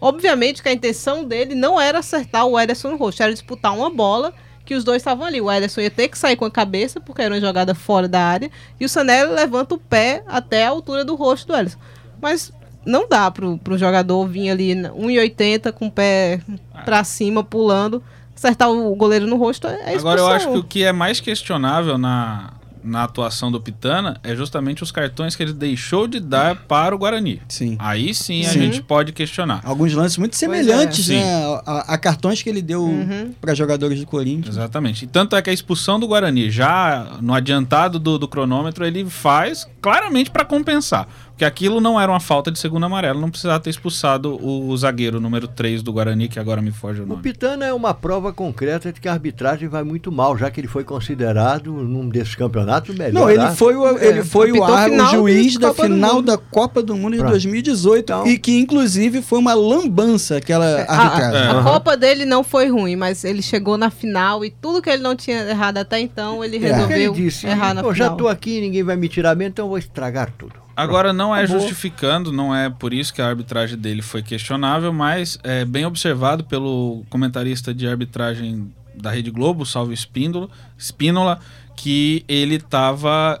[0.00, 3.90] Obviamente que a intenção dele não era acertar o Ederson no rosto, era disputar uma
[3.90, 4.32] bola
[4.70, 5.40] que os dois estavam ali.
[5.40, 8.22] O Ederson ia ter que sair com a cabeça, porque era uma jogada fora da
[8.22, 11.78] área, e o Sané levanta o pé até a altura do rosto do Ederson.
[12.22, 12.52] Mas
[12.86, 16.40] não dá pro, pro jogador vir ali na 1,80 com o pé
[16.84, 18.00] pra cima, pulando,
[18.32, 19.92] acertar o goleiro no rosto, é.
[19.96, 22.52] Agora eu acho que o que é mais questionável na,
[22.82, 26.98] na atuação do Pitana é justamente os cartões que ele deixou de dar para o
[26.98, 27.40] Guarani.
[27.48, 27.76] Sim.
[27.78, 28.60] Aí sim, a Sim.
[28.60, 29.60] gente pode questionar.
[29.64, 30.36] Alguns lances muito é.
[30.36, 31.16] semelhantes, Sim.
[31.16, 31.60] né?
[31.66, 33.32] A, a cartões que ele deu Uhum.
[33.40, 34.56] para jogadores do Corinthians.
[34.56, 35.04] Exatamente.
[35.04, 39.04] E tanto é que a expulsão do Guarani, já no adiantado do, do cronômetro, ele
[39.08, 41.06] faz claramente para compensar.
[41.40, 45.18] Porque aquilo não era uma falta de segundo amarelo, não precisava ter expulsado o, zagueiro
[45.18, 47.22] número 3 do Guarani, que agora me foge o O nome.
[47.22, 50.68] Pitana é uma prova concreta de que a arbitragem vai muito mal, já que ele
[50.68, 53.14] foi considerado num desses campeonatos melhor.
[53.22, 56.82] Não, ele foi o, ele foi o, ar- o juiz da Copa final da Copa
[56.82, 57.30] do Mundo de Pronto.
[57.30, 61.40] 2018 Então- e que inclusive foi uma lambança aquela A, arbitragem.
[61.48, 61.62] a Aham.
[61.72, 65.16] Copa dele não foi ruim, mas ele chegou na final e tudo que ele não
[65.16, 66.60] tinha errado até então, ele É.
[66.60, 68.16] Porque resolveu ele disse, errar na eu já final.
[68.18, 70.52] tô aqui, ninguém vai me tirar mesmo, então eu vou estragar tudo.
[70.82, 71.60] Agora não é Acabou.
[71.60, 76.44] justificando, não é por isso que a arbitragem dele foi questionável, mas é bem observado
[76.44, 81.40] pelo comentarista de arbitragem da Rede Globo, Salvo Espíndola, Espínola,
[81.76, 83.40] que ele estava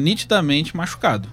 [0.00, 1.28] nitidamente machucado.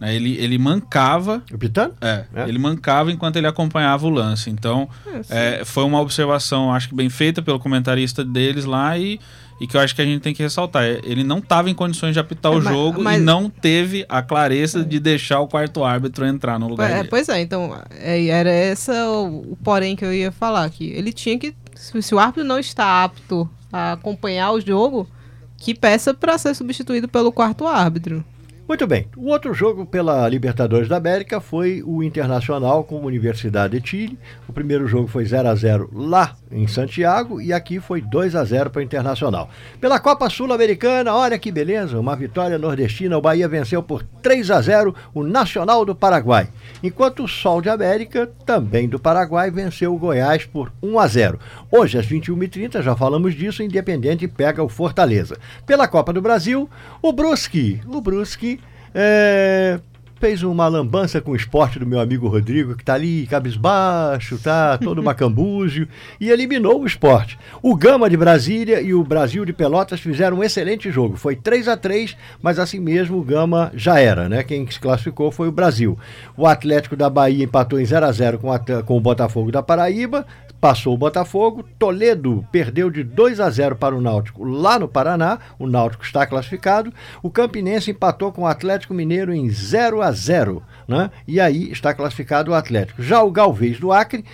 [0.00, 1.92] Né, Ele, ele mancava, O Pitana?
[2.00, 2.48] é, É?
[2.48, 4.48] ele mancava enquanto ele acompanhava o lance.
[4.48, 4.88] Então,
[5.28, 9.18] é, foi uma observação, acho que bem feita pelo comentarista deles lá e,
[9.60, 10.84] e que eu acho que a gente tem que ressaltar.
[10.84, 14.04] É, Ele não estava em condições de apitar É, o jogo mas- e não teve
[14.08, 17.08] a clareza de deixar o quarto árbitro entrar no lugar É, dele.
[17.08, 21.12] pois é, então é, era essa o, o porém que eu ia falar que ele
[21.12, 25.08] tinha que se, se o árbitro não está apto a acompanhar o jogo,
[25.56, 28.24] que peça para ser substituído pelo quarto árbitro.
[28.68, 29.06] Muito bem.
[29.16, 34.18] O outro jogo pela Libertadores da América foi o Internacional com a Universidade de Chile.
[34.46, 38.44] O primeiro jogo foi 0 a 0 lá em Santiago e aqui foi 2 a
[38.44, 39.48] 0 para o Internacional.
[39.80, 43.16] Pela Copa Sul-Americana, olha que beleza, uma vitória nordestina.
[43.16, 46.50] O Bahia venceu por 3 a 0 o Nacional do Paraguai.
[46.82, 51.38] Enquanto o Sol de América, também do Paraguai, venceu o Goiás por 1 a 0.
[51.72, 55.38] Hoje às 21h30, já falamos disso, o Independente pega o Fortaleza.
[55.64, 56.68] Pela Copa do Brasil,
[57.00, 58.57] o Brusque, o Brusque
[58.94, 59.80] é,
[60.20, 64.76] fez uma lambança com o esporte do meu amigo Rodrigo, que tá ali cabisbaixo, tá
[64.76, 65.88] todo macambúzio,
[66.20, 67.38] e eliminou o esporte.
[67.62, 71.16] O Gama de Brasília e o Brasil de Pelotas fizeram um excelente jogo.
[71.16, 74.42] Foi 3 a 3 mas assim mesmo o Gama já era, né?
[74.42, 75.98] Quem se classificou foi o Brasil.
[76.36, 78.38] O Atlético da Bahia empatou em 0 a 0
[78.84, 80.26] com, o Botafogo da Paraíba.
[80.60, 81.64] Passou o Botafogo.
[81.78, 85.38] Toledo perdeu de 2 a 0 para o Náutico lá no Paraná.
[85.58, 86.92] O Náutico está classificado.
[87.22, 91.10] O Campinense empatou com o Atlético Mineiro em 0 a 0 né?
[91.26, 93.02] E aí está classificado o Atlético.
[93.02, 94.24] Já o Galvez do Acre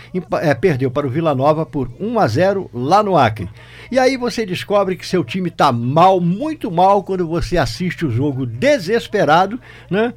[0.40, 3.50] é, perdeu para o Vila Nova por 1 a 0 lá no Acre.
[3.90, 8.10] E aí você descobre que seu time está mal, muito mal, quando você assiste o
[8.10, 9.60] jogo desesperado,
[9.90, 10.14] né?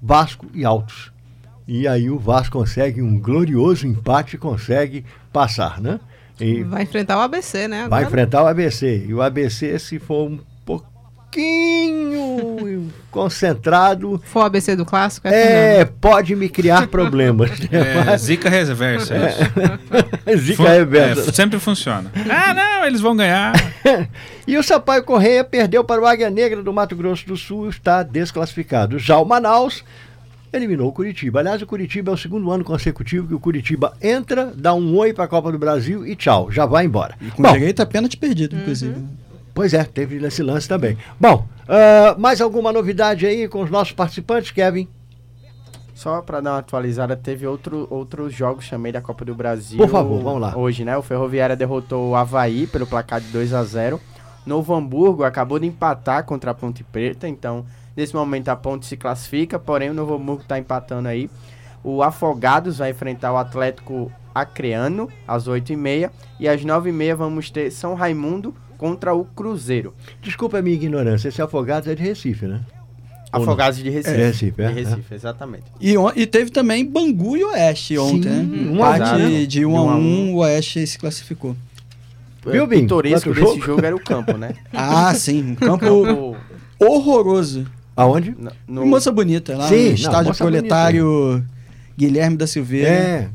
[0.00, 1.13] Vasco e Altos.
[1.66, 5.98] E aí o Vasco consegue um glorioso empate e consegue passar, né?
[6.40, 7.86] E Vai enfrentar o ABC, né?
[7.88, 8.06] vai Agora.
[8.06, 9.06] enfrentar o ABC.
[9.08, 15.76] E o ABC, se for um pouquinho concentrado, For o ABC do clássico, é, é,
[15.78, 15.92] Fernando.
[16.00, 17.50] pode me criar problemas.
[17.72, 19.14] É, zica reversa.
[19.14, 20.42] é isso.
[20.44, 21.30] Zica Fun- reversa.
[21.30, 22.10] é, sempre funciona.
[22.30, 23.52] Ah, não, eles vão ganhar.
[24.46, 28.02] E o Sampaio Correia perdeu para o Águia Negra do Mato Grosso do Sul, está
[28.02, 28.98] desclassificado.
[28.98, 29.84] Já o Manaus
[30.56, 31.40] eliminou o Curitiba.
[31.40, 35.12] Aliás, o Curitiba é o segundo ano consecutivo que o Curitiba entra, dá um oi
[35.12, 37.16] para a Copa do Brasil e tchau, já vai embora.
[37.20, 38.94] E com Bom, direito a pênalti perdido, inclusive.
[39.52, 40.96] Pois é, teve esse lance também.
[41.18, 44.88] Bom, ah, mais alguma novidade aí com os nossos participantes, Kevin?
[45.94, 49.78] Só pra dar uma atualizada, teve outro, outros jogos também da Copa do Brasil.
[49.78, 50.56] Por favor, vamos lá.
[50.56, 50.96] Hoje, né?
[50.96, 54.00] O Ferroviária derrotou o Havaí pelo placar de 2 a 0
[54.46, 57.64] Novo Hamburgo acabou de empatar contra a Ponte Preta, então
[57.96, 61.30] nesse momento a Ponte se classifica, porém o Novo Hamburgo tá empatando aí.
[61.82, 67.94] O Afogados vai enfrentar o Atlético Acreano às 8h30 e às 9h30 vamos ter São
[67.94, 69.94] Raimundo contra o Cruzeiro.
[70.20, 72.60] Desculpa a minha ignorância, esse Afogados é de Recife, né?
[73.34, 74.14] Afogados de Recife.
[74.14, 75.64] É, Recife, é, de Recife, exatamente.
[75.80, 78.70] E, e teve também Bangu e Oeste ontem, Sim, né?
[78.70, 79.28] um a Empate um.
[79.28, 80.34] de 1 De a um a 1 um.
[80.34, 81.56] o Oeste se classificou.
[82.50, 82.80] Viu, o Bim?
[82.80, 83.66] pitoresco Quanto desse jogo?
[83.66, 84.54] jogo era o campo, né?
[84.72, 85.52] Ah, sim.
[85.52, 86.36] Um campo Campo
[86.78, 87.66] horroroso.
[87.96, 88.34] Aonde?
[88.38, 91.44] no, no- Moça Bonita, lá Sim, no estádio Moça proletário
[91.96, 92.88] Guilherme da Silveira.
[92.88, 93.28] É.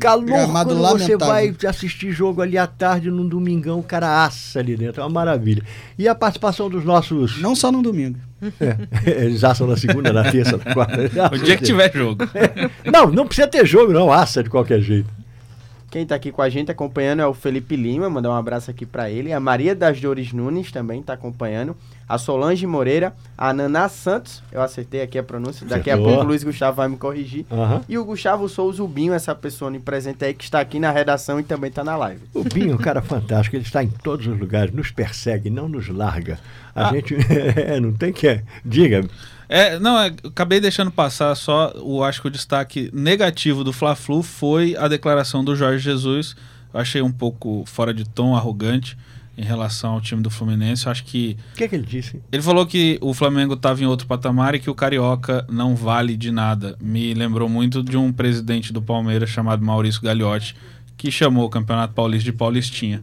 [0.00, 1.18] Calor Gramado quando você lamentável.
[1.26, 5.02] vai assistir jogo ali à tarde, num domingão, o cara assa ali dentro.
[5.02, 5.62] É uma maravilha.
[5.98, 7.38] E a participação dos nossos.
[7.42, 8.18] Não só no domingo.
[8.58, 8.76] É,
[9.24, 10.98] eles assam na segunda, na terça, na quarta.
[10.98, 11.90] Eles assam O dia que sempre.
[11.90, 12.24] tiver jogo.
[12.90, 14.10] Não, não precisa ter jogo, não.
[14.10, 15.10] Assa de qualquer jeito.
[15.96, 18.84] Quem tá aqui com a gente acompanhando é o Felipe Lima, mandar um abraço aqui
[18.84, 19.32] pra ele.
[19.32, 21.74] A Maria das Dores Nunes também tá acompanhando.
[22.06, 26.22] A Solange Moreira, a Naná Santos, eu acertei aqui a pronúncia, daqui a pouco o
[26.22, 27.46] Luiz Gustavo vai me corrigir.
[27.50, 27.80] Aham.
[27.88, 31.42] E o Gustavo Souza Ubinho, essa pessoa presente aí que está aqui na redação e
[31.42, 32.20] também tá na live.
[32.34, 35.66] O Binho é um cara fantástico, ele está em todos os lugares, nos persegue, não
[35.66, 36.38] nos larga.
[36.74, 36.92] A Ah.
[36.92, 37.16] gente
[37.56, 38.42] é, não tem que.
[38.62, 39.02] Diga.
[39.48, 44.22] É, não, é, acabei deixando passar só o acho que o destaque negativo do Fla-Flu
[44.22, 46.34] foi a declaração do Jorge Jesus.
[46.74, 48.96] Eu achei um pouco fora de tom, arrogante
[49.38, 50.86] em relação ao time do Fluminense.
[50.86, 52.20] Eu acho que O que, é que ele disse?
[52.32, 56.16] ele falou que o Flamengo estava em outro patamar e que o carioca não vale
[56.16, 56.76] de nada.
[56.80, 60.56] Me lembrou muito de um presidente do Palmeiras chamado Maurício Gagliotti,
[60.96, 63.02] que chamou o Campeonato Paulista de Paulistinha.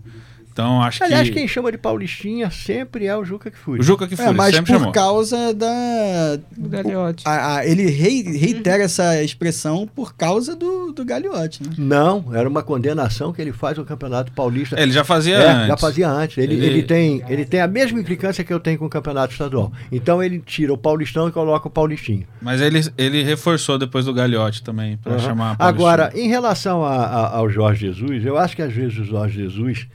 [0.54, 3.80] Então acho Aliás, que quem chama de Paulistinha sempre é o Juca que fui.
[3.80, 4.94] o Juca que foi, É, mas sempre por chamou.
[4.94, 6.40] causa da.
[6.58, 7.24] O Gagliotti.
[7.26, 11.70] a- a- ele rei- reitera essa expressão por causa do, do Gagliotti, né?
[11.78, 14.80] Não, era uma condenação que ele faz ao Campeonato Paulista.
[14.80, 15.68] É, ele já fazia É, antes.
[15.68, 16.38] já fazia antes.
[16.38, 16.84] Ele, Ele- ele...
[16.84, 19.72] tem, ele tem a mesma implicância que eu tenho com o Campeonato Estadual.
[19.92, 22.28] Então ele tira o Paulistão e coloca o Paulistinho.
[22.40, 25.20] Mas ele, ele reforçou depois do Gagliotti também, para Aham.
[25.20, 26.26] chamar a Agora, Paulistinha.
[26.28, 29.88] em relação a- a- ao Jorge Jesus, eu acho que às vezes o Jorge Jesus,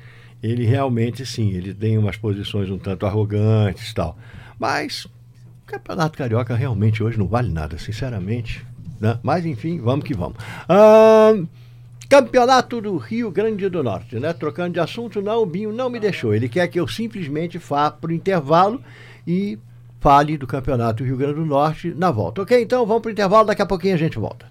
[0.42, 4.16] ele realmente sim, ele tem umas posições um tanto arrogantes tal.
[4.58, 5.10] Mas o
[5.66, 8.64] Campeonato Carioca realmente hoje não vale nada, sinceramente.
[9.00, 9.18] Né?
[9.22, 10.36] Mas enfim, vamos que vamos.
[10.68, 11.46] Ahn,
[12.08, 14.32] Campeonato do Rio Grande do Norte, né?
[14.32, 16.34] Trocando de assunto, não, o Binho não me deixou.
[16.34, 18.82] Ele quer que eu simplesmente vá para o intervalo
[19.26, 19.58] e
[20.00, 22.42] fale do Campeonato do Rio Grande do Norte na volta.
[22.42, 22.62] Ok?
[22.62, 24.46] Então vamos para o intervalo, daqui a pouquinho a gente volta.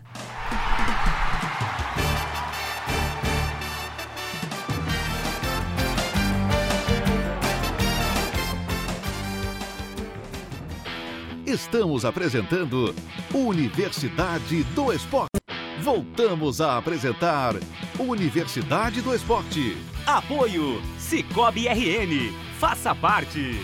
[11.58, 12.93] Estamos apresentando
[13.34, 15.39] Universidade do Esporte.
[15.82, 17.56] Voltamos a apresentar
[17.98, 19.76] Universidade do Esporte.
[20.06, 22.32] Apoio Cicobi RN.
[22.60, 23.60] Faça parte.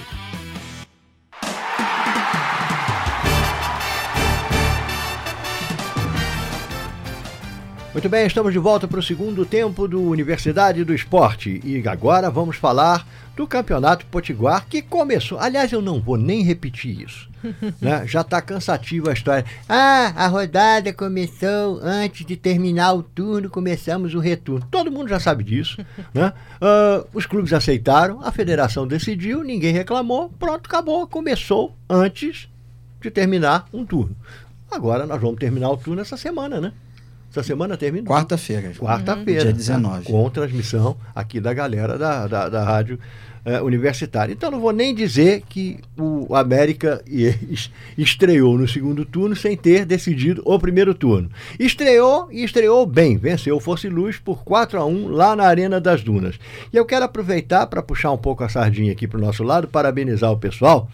[7.94, 11.62] Muito bem, estamos de volta para o segundo tempo do Universidade do Esporte.
[11.64, 15.38] E agora vamos falar do Campeonato Potiguar, que começou.
[15.38, 17.30] Aliás, eu não vou nem repetir isso.
[17.80, 18.04] né?
[18.08, 19.46] Já está cansativa a história.
[19.70, 24.68] Ah, a rodada começou antes de terminar o turno, começamos o retorno.
[24.72, 25.78] Todo mundo já sabe disso.
[26.12, 26.34] né?
[26.60, 31.06] Ah, os clubes aceitaram, a federação decidiu, ninguém reclamou, pronto, acabou.
[31.06, 32.50] Começou antes
[33.00, 34.18] de terminar um turno.
[34.72, 36.74] Agora nós vamos terminar o turno essa semana, né?
[37.34, 38.14] Essa semana terminou.
[38.14, 38.72] Quarta-feira.
[38.78, 39.46] Quarta-feira.
[39.46, 40.06] Dia 19.
[40.06, 43.00] Com transmissão aqui da galera da, da, da rádio
[43.44, 44.32] eh, universitária.
[44.32, 49.84] Então não vou nem dizer que o América es- estreou no segundo turno sem ter
[49.84, 51.28] decidido o primeiro turno.
[51.60, 53.18] Estreou e estreou bem.
[53.18, 56.36] Venceu o Fosse Luz por 4 a 1 lá na Arena das Dunas.
[56.72, 59.68] E eu quero aproveitar para puxar um pouco a sardinha aqui para o nosso lado,
[59.68, 60.88] parabenizar o pessoal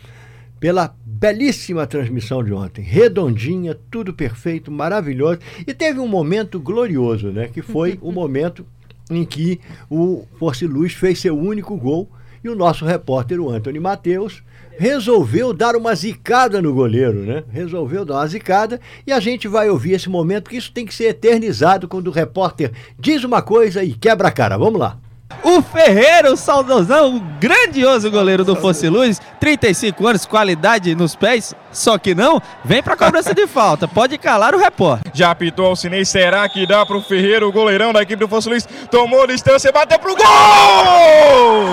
[0.59, 2.81] pela belíssima transmissão de ontem.
[2.81, 5.39] Redondinha, tudo perfeito, maravilhoso.
[5.65, 7.47] E teve um momento glorioso, né?
[7.47, 8.65] Que foi o momento
[9.09, 12.09] em que o Force Luz fez seu único gol
[12.43, 14.43] e o nosso repórter, o Anthony Matheus,
[14.77, 17.43] resolveu dar uma zicada no goleiro, né?
[17.49, 20.95] Resolveu dar uma zicada e a gente vai ouvir esse momento, porque isso tem que
[20.95, 24.57] ser eternizado quando o repórter diz uma coisa e quebra a cara.
[24.57, 24.97] Vamos lá.
[25.43, 31.55] O Ferreira, o saudosão, o grandioso goleiro do Fosse Luz, 35 anos, qualidade nos pés,
[31.71, 35.11] só que não, vem pra cobrança de falta, pode calar o repórter.
[35.13, 38.67] Já apitou Alcinei, será que dá pro Ferreira, o goleirão da equipe do Fosso Luiz?
[38.91, 40.25] Tomou distância, bateu pro gol!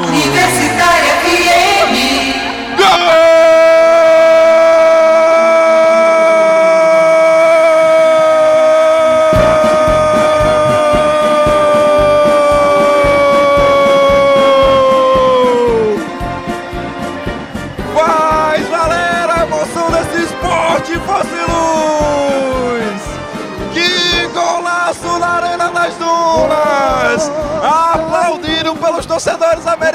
[0.06, 2.76] Universitária FM.
[2.76, 3.95] Gol!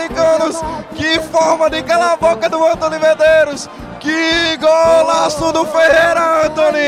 [0.10, 0.91] Americanos!
[1.20, 3.70] Forma de calar a boca do Antônio Medeiros!
[4.02, 6.80] Que golaço do Ferreira, Anthony!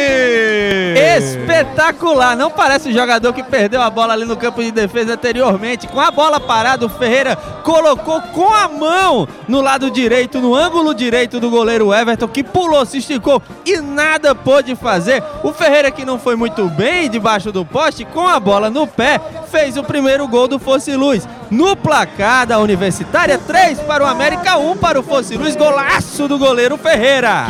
[1.16, 5.88] Espetacular, não parece o jogador que perdeu a bola ali no campo de defesa anteriormente.
[5.88, 10.96] Com a bola parada, o Ferreira colocou com a mão no lado direito, no ângulo
[10.96, 15.24] direito do goleiro Everton, que pulou, se esticou e nada pôde fazer.
[15.44, 19.22] O Ferreira, que não foi muito bem debaixo do poste, com a bola no pé,
[19.52, 21.28] fez o primeiro gol do Fosse Luz.
[21.52, 25.56] No placar da Universitária, 3 para o América, 1 para o Fosse Luz.
[25.56, 27.48] Golaço do goleiro Ferreira.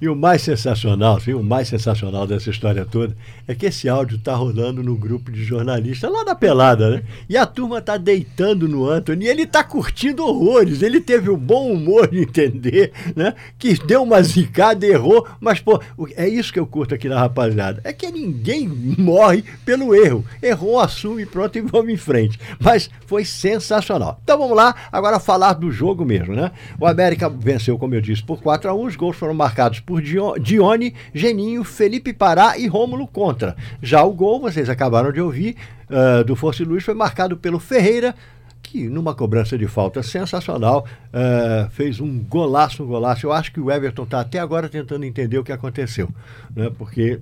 [0.00, 3.14] E o mais sensacional, sim, o mais sensacional dessa história toda
[3.46, 7.02] é que esse áudio tá rolando no grupo de jornalistas lá da pelada, né?
[7.28, 10.80] E a turma tá deitando no Anthony e ele tá curtindo horrores.
[10.80, 13.34] Ele teve o bom humor de entender, né?
[13.58, 15.82] Que deu uma zicada, errou, mas, pô,
[16.16, 17.82] é isso que eu curto aqui na rapaziada.
[17.84, 20.24] É que ninguém morre pelo erro.
[20.42, 22.38] Errou, assume, pronto e vamos em frente.
[22.58, 24.18] Mas foi sensacional.
[24.24, 26.52] Então vamos lá, agora falar do jogo mesmo, né?
[26.78, 30.00] O América venceu, como eu disse, por 4 a 1 Os gols foram marcados por
[30.00, 33.56] Dio- Dione, Geninho, Felipe Pará e Rômulo contra.
[33.82, 35.56] Já o gol, vocês acabaram de ouvir,
[35.90, 38.14] ah, do Força e Luz foi marcado pelo Ferreira,
[38.62, 43.26] que numa cobrança de falta sensacional ah, fez um golaço, um golaço.
[43.26, 46.08] Eu acho que o Everton está até agora tentando entender o que aconteceu,
[46.54, 46.70] né?
[46.78, 47.18] Porque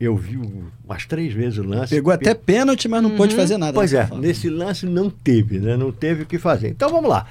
[0.00, 1.94] eu vi um- umas três vezes o lance.
[1.94, 3.74] Pegou até pênalti, mas não pôde fazer nada.
[3.74, 4.26] Pois nessa é, falta.
[4.26, 5.76] nesse lance não teve, né?
[5.76, 6.70] Não teve o que fazer.
[6.70, 7.26] Então vamos lá.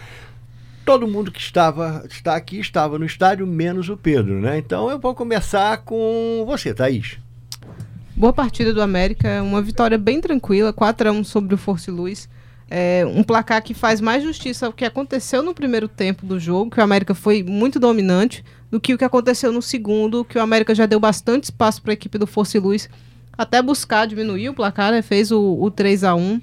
[0.91, 4.57] Todo mundo que estava está aqui estava no estádio, menos o Pedro, né?
[4.57, 7.17] Então eu vou começar com você, Thaís.
[8.13, 11.93] Boa partida do América, uma vitória bem tranquila, 4 a 1 sobre o Força e
[11.93, 12.27] Luz.
[12.69, 16.69] É um placar que faz mais justiça ao que aconteceu no primeiro tempo do jogo,
[16.69, 20.41] que o América foi muito dominante, do que o que aconteceu no segundo, que o
[20.41, 22.89] América já deu bastante espaço para a equipe do Força Luz
[23.37, 25.01] até buscar diminuir o placar, né?
[25.01, 26.41] fez o, o 3 a 1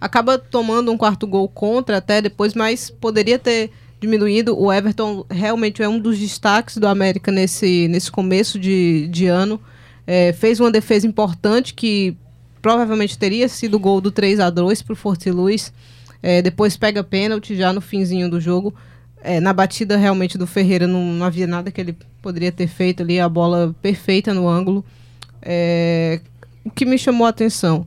[0.00, 4.58] Acaba tomando um quarto gol contra até depois, mas poderia ter diminuído.
[4.58, 9.60] O Everton realmente é um dos destaques do América nesse, nesse começo de, de ano.
[10.06, 12.16] É, fez uma defesa importante que
[12.62, 15.72] provavelmente teria sido o gol do 3 a 2 para o Forte Luz.
[16.22, 18.74] É, depois pega pênalti já no finzinho do jogo.
[19.22, 23.02] É, na batida realmente do Ferreira não, não havia nada que ele poderia ter feito
[23.02, 24.84] ali, a bola perfeita no ângulo.
[25.42, 26.20] É,
[26.64, 27.86] o que me chamou a atenção,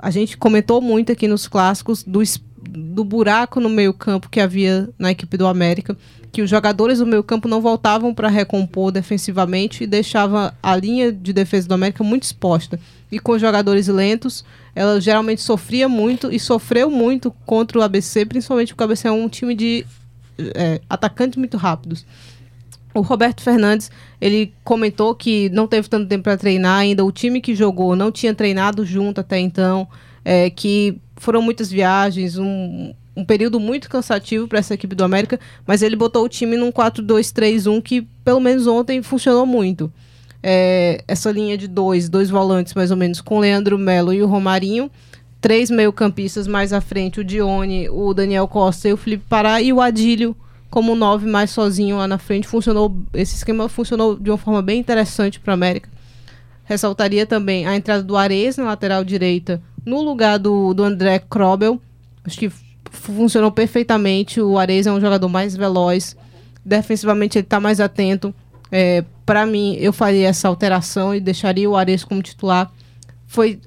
[0.00, 2.22] a gente comentou muito aqui nos clássicos do,
[2.56, 5.96] do buraco no meio-campo que havia na equipe do América,
[6.32, 11.32] que os jogadores do meio-campo não voltavam para recompor defensivamente e deixava a linha de
[11.32, 12.80] defesa do América muito exposta.
[13.12, 18.24] E com os jogadores lentos, ela geralmente sofria muito e sofreu muito contra o ABC,
[18.24, 19.84] principalmente porque o ABC é um time de
[20.54, 22.06] é, atacantes muito rápidos.
[22.92, 27.40] O Roberto Fernandes, ele comentou que não teve tanto tempo para treinar ainda, o time
[27.40, 29.86] que jogou não tinha treinado junto até então,
[30.24, 35.38] é, que foram muitas viagens, um, um período muito cansativo para essa equipe do América,
[35.66, 39.92] mas ele botou o time num 4-2-3-1 que pelo menos ontem funcionou muito.
[40.42, 44.26] É, essa linha de dois, dois volantes mais ou menos, com Leandro Melo e o
[44.26, 44.90] Romarinho,
[45.40, 49.72] três meio-campistas mais à frente, o Dione, o Daniel Costa e o Felipe Pará, e
[49.72, 50.34] o Adílio
[50.70, 52.46] como nove mais sozinho lá na frente.
[52.46, 55.90] Funcionou, esse esquema funcionou de uma forma bem interessante para a América.
[56.64, 61.80] Ressaltaria também a entrada do Ares na lateral direita, no lugar do, do André Krobel.
[62.24, 62.52] Acho que
[62.92, 64.40] funcionou perfeitamente.
[64.40, 66.16] O Ares é um jogador mais veloz.
[66.64, 68.32] Defensivamente ele está mais atento.
[68.70, 72.70] É, Para mim, eu faria essa alteração e deixaria o Ares como titular.
[73.26, 73.60] Foi,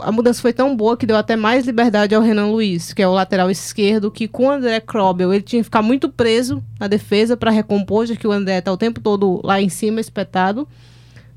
[0.00, 3.08] a mudança foi tão boa que deu até mais liberdade ao Renan Luiz, que é
[3.08, 6.86] o lateral esquerdo, que com o André Krobel ele tinha que ficar muito preso na
[6.86, 10.66] defesa para recompor, já que o André está o tempo todo lá em cima, espetado.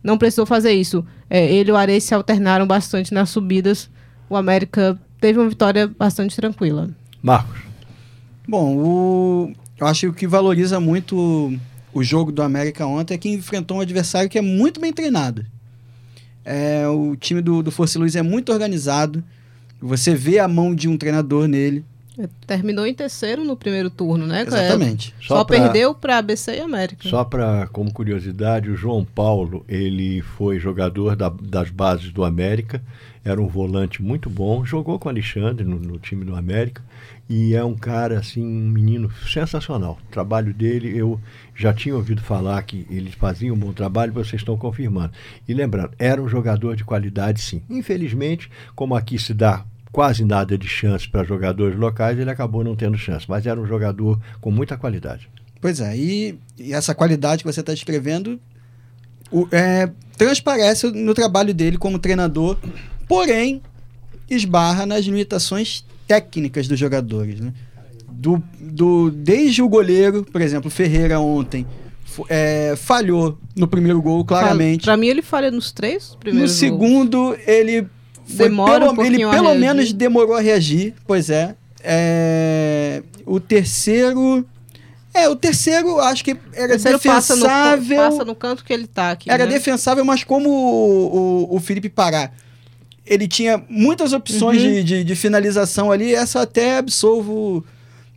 [0.03, 1.05] Não precisou fazer isso.
[1.29, 3.89] É, ele e o Ares se alternaram bastante nas subidas.
[4.29, 6.89] O América teve uma vitória bastante tranquila.
[7.21, 7.59] Marcos.
[8.47, 11.53] Bom, o- eu acho que o que valoriza muito
[11.93, 15.45] o jogo do América ontem é que enfrentou um adversário que é muito bem treinado.
[16.43, 19.23] É, o time do, do Força e Luz é muito organizado.
[19.81, 21.83] Você vê a mão de um treinador nele.
[22.19, 24.43] É, Terminou em terceiro no primeiro turno, né?
[24.45, 25.15] Exatamente.
[25.19, 27.07] É, só Só pra- perdeu para ABC e América.
[27.09, 32.81] Só para como curiosidade, o João Paulo, ele foi jogador da- das bases do América,
[33.23, 36.83] era um volante muito bom, jogou com o Alexandre no, no time do América
[37.29, 39.97] e é um cara assim, um menino sensacional.
[40.07, 41.19] O trabalho dele, eu
[41.61, 45.11] já tinha ouvido falar que eles faziam um bom trabalho, vocês estão confirmando.
[45.47, 47.61] E lembrando, era um jogador de qualidade sim.
[47.69, 52.75] Infelizmente, como aqui se dá quase nada de chance para jogadores locais, ele acabou não
[52.75, 55.29] tendo chance, mas era um jogador com muita qualidade.
[55.59, 58.39] Pois é, e, e essa qualidade que você está descrevendo
[59.31, 62.57] o- é, transparece no trabalho dele como treinador,
[63.07, 63.61] porém
[64.29, 67.39] esbarra nas limitações técnicas dos jogadores.
[67.39, 67.53] Né?
[68.21, 71.65] Do, do, desde o goleiro, por exemplo, Ferreira ontem
[72.29, 74.83] é, falhou no primeiro gol, claramente.
[74.83, 76.59] Para mim, ele falha nos três No primeiros gols.
[76.59, 77.87] segundo, ele
[78.25, 81.55] foi Demora um pelo, ele pouquinho a pelo menos demorou a reagir, pois é.
[81.83, 84.45] É, O terceiro.
[85.13, 87.97] É, o terceiro acho que era terceiro passa no, defensável.
[87.97, 89.29] passa no canto que ele tá aqui.
[89.31, 89.51] Era né?
[89.53, 92.31] defensável, mas como o, o, o Felipe Pará,
[93.05, 94.69] ele tinha muitas opções Uhum.
[94.69, 97.65] de, de, de finalização ali, essa até absolvo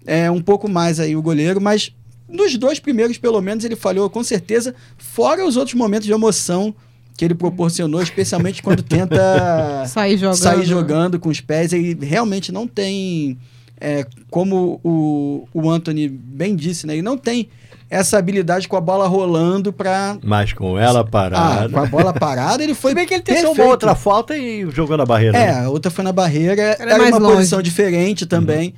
[0.07, 1.93] é, um pouco mais aí o goleiro, mas
[2.29, 6.75] nos dois primeiros, pelo menos, ele falhou com certeza, fora os outros momentos de emoção
[7.17, 10.37] que ele proporcionou, especialmente quando tenta Sair jogando.
[10.37, 11.73] sair jogando com os pés.
[11.73, 13.39] Ele realmente não tem,
[13.81, 16.95] é, como o, o Anthony bem disse, né?
[16.95, 17.49] Ele não tem
[17.89, 21.69] essa habilidade com a bola rolando para Mas com ela ah, parada.
[21.69, 23.63] com a bola parada, ele foi Se bem que ele tentou perfeito.
[23.63, 25.39] uma outra falta e jogou na barreira.
[25.39, 25.65] É, né?
[25.67, 27.37] a outra foi na barreira, Era era, uma longe.
[27.37, 28.75] posição diferente também.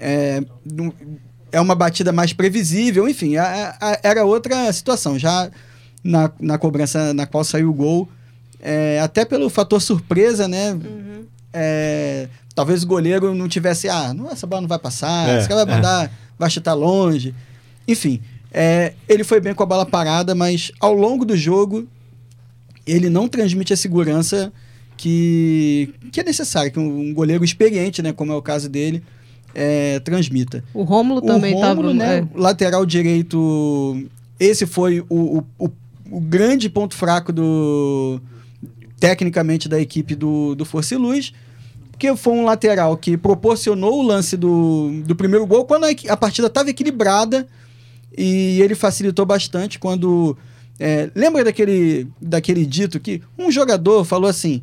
[0.00, 0.42] É,
[1.52, 5.18] é uma batida mais previsível, enfim, a- a- era outra situação.
[5.18, 5.50] Já
[6.02, 8.08] na, na cobrança na qual saiu o gol,
[8.60, 10.72] é, até pelo fator surpresa, né?
[10.72, 11.24] Uhum.
[11.52, 15.48] é, talvez o goleiro não tivesse, ah, não, essa bola não vai passar, É, esse
[15.48, 17.34] cara vai mandar, vai chutar longe.
[17.88, 18.20] Enfim,
[18.52, 21.86] é, ele foi bem com a bola parada, mas ao longo do jogo
[22.86, 24.52] ele não transmite a segurança
[24.96, 29.02] que, que é necessária, que um, um goleiro experiente, né, como é o caso dele,
[29.54, 30.62] é, transmita.
[30.72, 31.74] O Rômulo também o tá.
[31.74, 32.38] Né, é.
[32.38, 34.06] lateral direito,
[34.38, 35.70] esse foi o, o, o,
[36.10, 38.20] o grande ponto fraco do
[38.98, 41.32] tecnicamente da equipe do, do Força e Luz,
[41.90, 46.16] porque foi um lateral que proporcionou o lance do, do primeiro gol quando a, a
[46.16, 47.48] partida estava equilibrada
[48.16, 50.36] e ele facilitou bastante quando
[50.78, 54.62] é, lembra daquele daquele dito que um jogador falou assim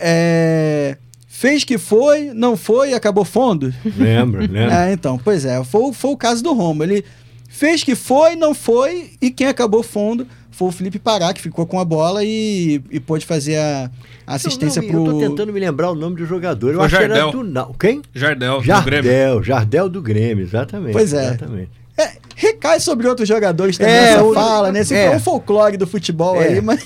[0.00, 0.96] é,
[1.36, 4.88] fez que foi não foi e acabou fundo Lembra, lembra?
[4.88, 6.84] é, então, pois é, foi, o- foi o caso do Romo.
[6.84, 7.04] Ele
[7.48, 11.66] fez que foi, não foi, e quem acabou fundo foi o Felipe Pará, que ficou
[11.66, 13.90] com a bola e, e pôde fazer a
[14.26, 15.06] a assistência eu, não, pro.
[15.06, 16.70] eu tô tentando me lembrar o nome do jogador.
[16.70, 17.42] Eu Foi acho que era Jardel.
[17.44, 18.00] do Quem?
[18.14, 19.04] Jardel, do Grêmio.
[19.04, 20.92] Jardel, Jardel do Grêmio, exatamente.
[20.92, 21.24] Pois é.
[21.26, 21.70] Exatamente.
[21.96, 24.80] É, recai sobre outros jogadores também É, essa fala, né?
[24.80, 25.14] Esse é.
[25.14, 26.48] um folclore do futebol É.
[26.48, 26.84] aí, mas.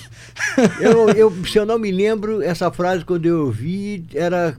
[0.80, 4.56] Eu, eu- se eu não me lembro, essa frase quando eu ouvi era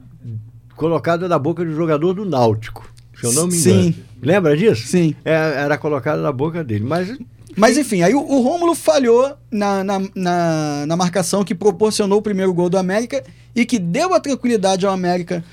[0.76, 2.90] colocada na boca do jogador do Náutico.
[3.20, 3.84] Se eu não me engano.
[3.84, 3.96] Sim.
[4.22, 4.88] Lembra disso?
[4.88, 5.14] Sim.
[5.24, 6.86] É, era colocada na boca dele.
[6.86, 7.16] Mas
[7.56, 12.22] Mas enfim, aí o, o Rômulo falhou na, na, na, na marcação que proporcionou o
[12.22, 13.24] primeiro gol do América
[13.56, 15.44] e que deu a tranquilidade ao América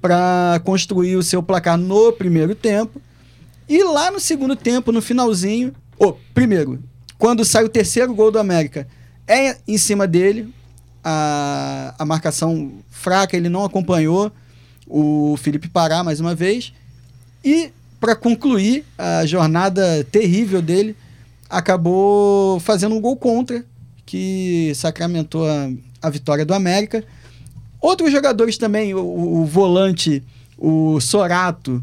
[0.00, 3.00] para construir o seu placar no primeiro tempo.
[3.68, 6.82] E lá no segundo tempo, no finalzinho, o primeiro,
[7.18, 8.86] quando sai o terceiro gol do América,
[9.26, 10.52] é em cima dele,
[11.02, 14.30] a, a marcação fraca, ele não acompanhou
[14.86, 16.72] o Felipe Pará mais uma vez.
[17.44, 20.96] E para concluir a jornada terrível dele,
[21.48, 23.64] acabou fazendo um gol contra,
[24.04, 25.70] que sacramentou a,
[26.02, 27.04] a vitória do América.
[27.80, 30.22] Outros jogadores também, o, o volante,
[30.58, 31.82] o Sorato,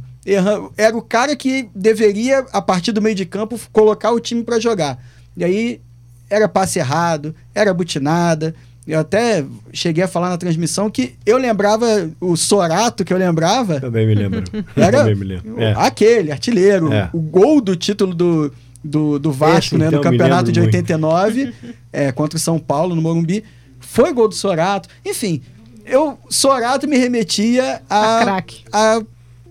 [0.78, 4.60] era o cara que deveria, a partir do meio de campo, colocar o time para
[4.60, 5.04] jogar.
[5.36, 5.82] E aí
[6.30, 8.56] era passe errado, era butinada,
[8.88, 13.80] Eu até cheguei a falar na transmissão que eu lembrava o Sorato que eu lembrava.
[13.80, 14.44] Também me lembro.
[14.76, 15.62] Era Também me lembro.
[15.62, 15.74] É.
[15.78, 16.92] aquele, artilheiro.
[16.92, 17.10] É.
[17.14, 18.52] O gol do título do,
[18.84, 19.88] do, do Vasco, Esse, né?
[19.88, 20.76] então, no me campeonato de muito.
[20.76, 21.54] 89,
[21.94, 23.44] é, contra o São Paulo, no Morumbi.
[23.80, 24.90] Foi gol do Sorato.
[25.06, 25.42] Enfim,
[25.86, 28.64] eu, Sorato me remetia a, A craque.
[28.72, 29.02] a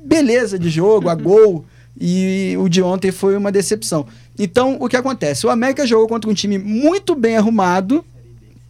[0.05, 1.65] beleza de jogo, a gol.
[2.01, 4.07] E o de ontem foi uma decepção.
[4.39, 5.47] Então, o que acontece?
[5.47, 8.05] O América jogou contra um time muito bem arrumado,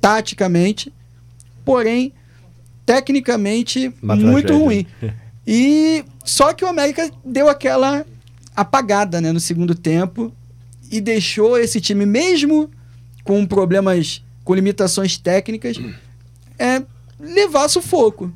[0.00, 0.92] taticamente,
[1.64, 2.12] porém,
[2.84, 4.64] tecnicamente, Uma muito tragédia.
[4.64, 4.86] ruim.
[5.46, 8.04] E só que o América deu aquela
[8.56, 10.32] apagada né, no segundo tempo
[10.90, 12.68] e deixou esse time, mesmo
[13.22, 15.76] com problemas, com limitações técnicas,
[16.58, 16.82] é,
[17.18, 18.32] levar sufoco.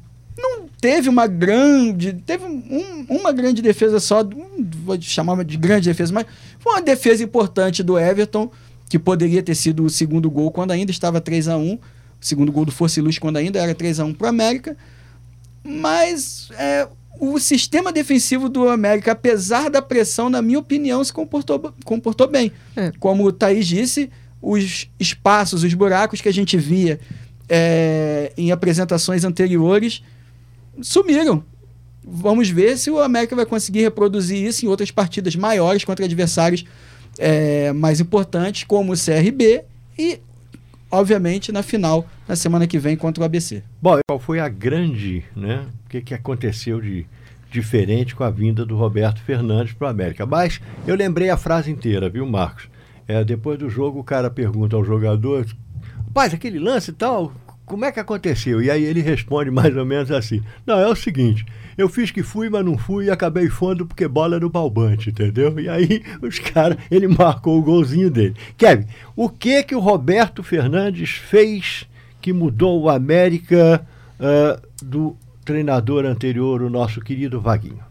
[0.85, 2.13] Teve uma grande.
[2.13, 4.23] Teve um- uma grande defesa só.
[4.85, 6.27] vou chamar de grande defesa, mas
[6.59, 8.51] foi uma defesa importante do Everton,
[8.91, 11.79] que poderia ter sido o segundo gol quando ainda estava 3 a 1 O
[12.21, 14.77] segundo gol do Força e Luz quando ainda era 3 a 1 para o América.
[15.63, 16.87] Mas é,
[17.19, 22.53] o sistema defensivo do América, apesar da pressão, na minha opinião, se comportou, comportou bem.
[22.77, 22.93] É.
[23.01, 24.11] Como o Thaís disse,
[24.43, 27.01] os espaços, os buracos que a gente via
[27.49, 30.03] é, em apresentações anteriores
[30.83, 31.45] sumiram.
[32.07, 36.65] Vamos ver se o América vai conseguir reproduzir isso em outras partidas maiores contra adversários
[37.19, 39.65] é, mais importantes, como o CRB
[39.99, 40.21] e,
[40.91, 43.63] obviamente, na final, na semana que vem, contra o ABC.
[43.81, 45.67] Bom, qual foi a grande, né?
[45.87, 47.07] O que, que aconteceu de
[47.51, 50.27] diferente com a vinda do Roberto Fernandes para o América?
[50.27, 52.69] Mas eu lembrei a frase inteira, viu, Marcos?
[53.07, 55.47] É, depois do jogo, o cara pergunta ao jogador:
[56.07, 57.33] Rapaz, aquele lance e tal,
[57.65, 58.63] como é que aconteceu?
[58.63, 61.45] E aí ele responde mais ou menos assim: Não, é o seguinte.
[61.77, 65.59] Eu fiz que fui, mas não fui e acabei fundo porque bola no balbante, entendeu?
[65.59, 68.35] E aí os caras, ele marcou o golzinho dele.
[68.57, 68.87] Kevin,
[69.17, 71.87] o que que o Roberto Fernandes fez
[72.21, 73.87] que mudou o América
[74.19, 77.84] ah, do treinador anterior, o nosso querido Vaguinho?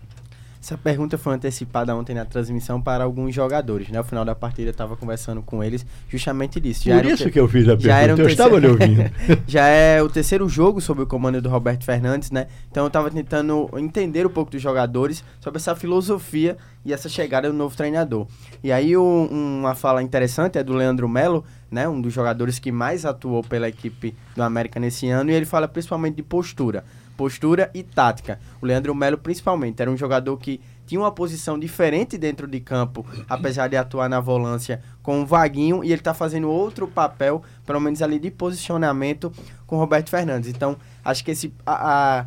[0.63, 3.97] Essa pergunta foi antecipada ontem na transmissão para alguns jogadores, né?
[3.97, 6.83] No final da partida eu estava conversando com eles justamente disso.
[6.85, 9.03] Por era o isso te- que eu fiz a já pergunta, eu estava lhe ouvindo.
[9.45, 12.47] já é o terceiro jogo sob o comando do Roberto Fernandes, né?
[12.71, 16.55] Então eu tava tentando entender um pouco dos jogadores sobre essa filosofia
[16.85, 18.25] e essa chegada do novo treinador.
[18.63, 21.89] E aí um- uma fala interessante é do Leandro Melo, né?
[21.89, 25.67] Um dos jogadores que mais atuou pela equipe do América nesse ano, e ele fala
[25.67, 26.85] principalmente de postura.
[27.15, 28.39] Postura e tática.
[28.61, 33.05] O Leandro Melo, principalmente, era um jogador que tinha uma posição diferente dentro de campo,
[33.29, 37.79] apesar de atuar na volância com o Vaguinho, e ele tá fazendo outro papel, pelo
[37.79, 39.31] menos ali de posicionamento
[39.65, 40.49] com o Roberto Fernandes.
[40.49, 42.25] Então, acho que esse a- a-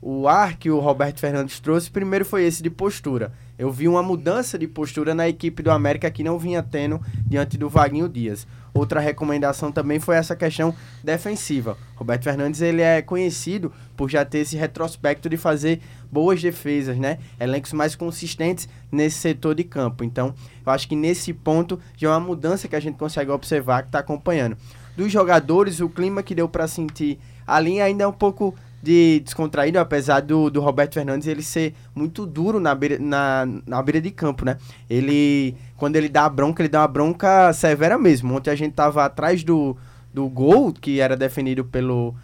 [0.00, 3.32] o ar que o Roberto Fernandes trouxe, primeiro foi esse de postura.
[3.58, 7.58] Eu vi uma mudança de postura na equipe do América que não vinha tendo diante
[7.58, 8.46] do Vaguinho Dias.
[8.78, 10.72] Outra recomendação também foi essa questão
[11.02, 11.76] defensiva.
[11.96, 15.80] Roberto Fernandes ele é conhecido por já ter esse retrospecto de fazer
[16.12, 17.18] boas defesas, né?
[17.40, 20.04] Elencos mais consistentes nesse setor de campo.
[20.04, 20.32] Então,
[20.64, 23.88] eu acho que nesse ponto já é uma mudança que a gente consegue observar que
[23.88, 24.56] está acompanhando.
[24.96, 29.78] Dos jogadores, o clima que deu para sentir ali ainda é um pouco de descontraído,
[29.78, 34.10] apesar do, do Roberto Fernandes ele ser muito duro na beira, na, na beira de
[34.10, 34.56] campo, né?
[34.88, 38.34] Ele, quando ele dá a bronca, ele dá uma bronca severa mesmo.
[38.34, 39.76] Ontem a gente tava atrás do,
[40.12, 42.14] do gol, que era definido pelo,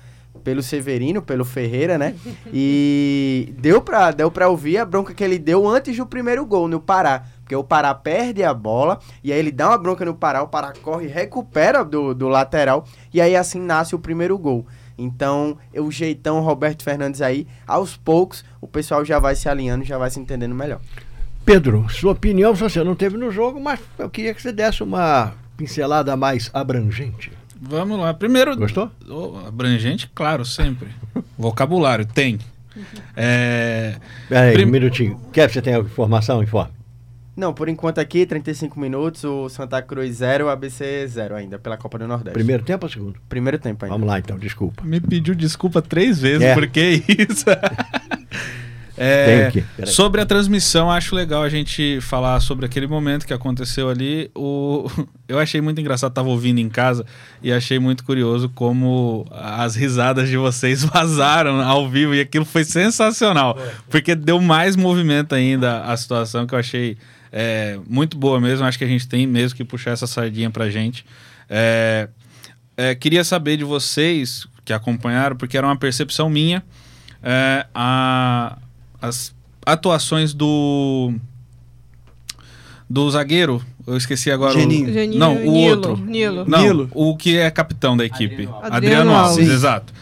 [0.44, 2.14] pelo Severino, pelo Ferreira, né?
[2.52, 6.68] E deu pra, deu pra ouvir a bronca que ele deu antes do primeiro gol,
[6.68, 7.24] no Pará.
[7.40, 10.48] Porque o Pará perde a bola, e aí ele dá uma bronca no Pará, o
[10.48, 14.66] Pará corre, recupera do, do lateral, e aí assim nasce o primeiro gol.
[14.96, 19.98] Então, o jeitão Roberto Fernandes aí, aos poucos, o pessoal já vai se alinhando, já
[19.98, 20.80] vai se entendendo melhor.
[21.44, 25.34] Pedro, sua opinião você não teve no jogo, mas eu queria que você desse uma
[25.56, 27.30] pincelada mais abrangente.
[27.60, 28.12] Vamos lá.
[28.14, 28.56] Primeiro.
[28.56, 28.90] Gostou?
[29.08, 30.88] Oh, abrangente, claro, sempre.
[31.38, 32.38] Vocabulário, tem.
[33.16, 33.96] É,
[34.28, 35.20] Peraí, Prim- um minutinho.
[35.32, 36.42] Quer você tem alguma informação?
[36.42, 36.72] Informe.
[37.36, 41.76] Não, por enquanto aqui, 35 minutos, o Santa Cruz 0, o ABC 0 ainda, pela
[41.76, 42.32] Copa do Nordeste.
[42.34, 43.18] Primeiro tempo ou segundo?
[43.28, 43.94] Primeiro tempo ainda.
[43.94, 44.82] Vamos lá então, desculpa.
[44.84, 46.54] me pediu desculpa três vezes, É.
[46.54, 47.44] por que isso?
[48.96, 49.92] É, Tem que- peraí.
[49.92, 54.30] sobre a transmissão, acho legal a gente falar sobre aquele momento que aconteceu ali.
[54.36, 54.88] O,
[55.26, 57.04] eu achei muito engraçado, tava ouvindo em casa
[57.42, 62.62] e achei muito curioso como as risadas de vocês vazaram ao vivo e aquilo foi
[62.62, 63.58] sensacional,
[63.90, 66.96] porque deu mais movimento ainda a situação que eu achei
[67.36, 68.64] é, muito boa mesmo.
[68.64, 71.04] Acho que a gente tem mesmo que puxar essa sardinha pra gente.
[71.50, 72.08] É,
[72.76, 76.62] é, queria saber de vocês que acompanharam, porque era uma percepção minha,
[77.20, 78.56] é, a-
[79.02, 79.34] as
[79.66, 81.12] atuações do
[82.88, 84.88] do zagueiro, Eu esqueci agora Geninho.
[84.88, 84.92] o.
[84.92, 85.96] Geninho, Não, o Nilo, outro.
[85.98, 86.44] Nilo.
[86.48, 86.88] Não, Nilo.
[86.94, 88.48] o que é capitão da equipe.
[88.62, 89.30] Adriano Adriano, Alves.
[89.32, 89.52] Alves, Sim.
[89.54, 89.92] exato.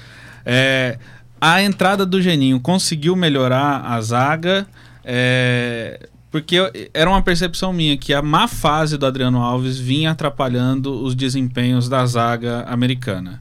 [0.45, 0.99] É,
[1.41, 4.67] a entrada do Geninho conseguiu melhorar a zaga.
[5.05, 10.11] é, porque eu- era uma percepção minha que a má fase do Adriano Alves vinha
[10.11, 13.41] atrapalhando os desempenhos da zaga americana.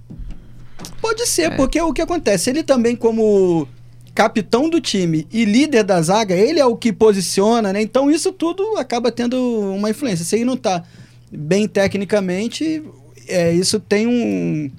[1.02, 2.50] Pode ser, porque o que acontece?
[2.50, 3.68] Ele também, como
[4.14, 7.82] capitão do time e líder da zaga, ele é o que posiciona, né?
[7.82, 9.38] Então isso tudo acaba tendo
[9.74, 10.26] uma influência.
[10.26, 10.84] Se ele não tá
[11.32, 12.84] bem tecnicamente,
[13.28, 14.70] é, isso tem um.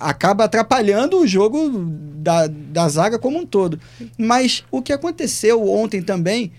[0.00, 1.68] acaba atrapalhando o jogo
[2.16, 3.78] da, da zaga como um todo.
[4.16, 6.50] Mas o que aconteceu ontem também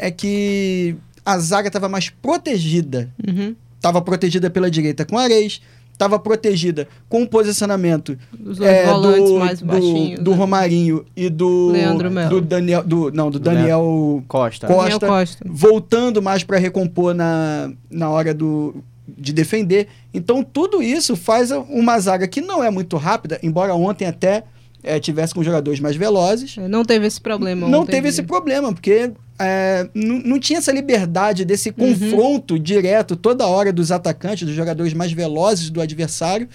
[0.00, 3.54] é que a zaga estava mais protegida Uhum.
[3.76, 5.60] estava protegida pela direita com Areis,
[5.92, 8.16] estava protegida com o posicionamento
[8.60, 10.36] é, volantes do, mais do, do né?
[10.36, 12.30] Romarinho e do Leandro Melo.
[12.30, 14.66] do Daniel do não do Daniel Costa.
[14.68, 15.44] Costa, Daniel Costa.
[15.44, 18.76] voltando mais para recompor na, na hora do
[19.06, 19.88] de defender.
[20.14, 24.44] Então tudo isso faz uma zaga que não é muito rápida, embora ontem até
[24.82, 26.56] é, tivesse com jogadores mais velozes.
[26.58, 27.66] É, Não teve esse problema.
[27.68, 31.74] Não ontem teve esse problema, porque é, não tinha essa liberdade desse Uhum.
[31.94, 36.48] confronto direto toda hora dos atacantes, dos jogadores mais velozes do adversário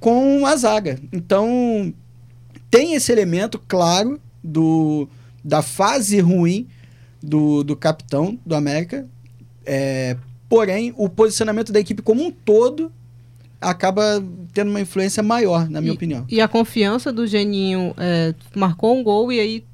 [0.00, 0.98] com a zaga.
[1.12, 1.92] Então,
[2.70, 5.08] tem esse elemento claro do,
[5.44, 6.66] da fase ruim
[7.22, 9.06] do, do capitão do América.
[9.66, 10.16] É,
[10.48, 12.92] porém, o posicionamento da equipe como um todo
[13.60, 14.22] acaba
[14.52, 16.24] tendo uma influência maior, na minha E- opinião.
[16.28, 19.64] E a confiança do Geninho é, marcou um gol e aí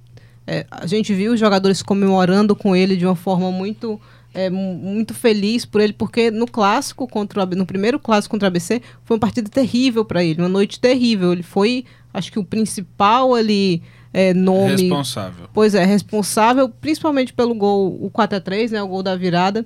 [0.47, 4.01] é, a gente viu os jogadores comemorando com ele de uma forma muito
[4.35, 8.49] é, mu- muito feliz por ele, porque no clássico contra no primeiro clássico contra o
[8.49, 11.33] ABC foi uma partida terrível para ele, uma noite terrível.
[11.33, 13.81] Ele foi, acho que o principal ali
[14.13, 15.47] é, nome Responsável.
[15.55, 19.65] Pois é, responsável principalmente pelo gol, o 4 a 3 né, o gol da virada.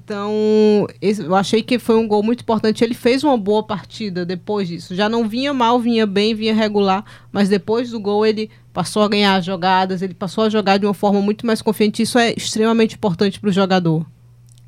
[0.00, 2.82] Então, esse- eu achei que foi um gol muito importante.
[2.82, 4.94] Ele fez uma boa partida depois disso.
[4.94, 9.08] Já não vinha mal, vinha bem, vinha regular, mas depois do gol ele passou a
[9.08, 12.02] ganhar as jogadas, ele passou a jogar de uma forma muito mais confiante.
[12.02, 14.04] Isso é extremamente importante para o jogador.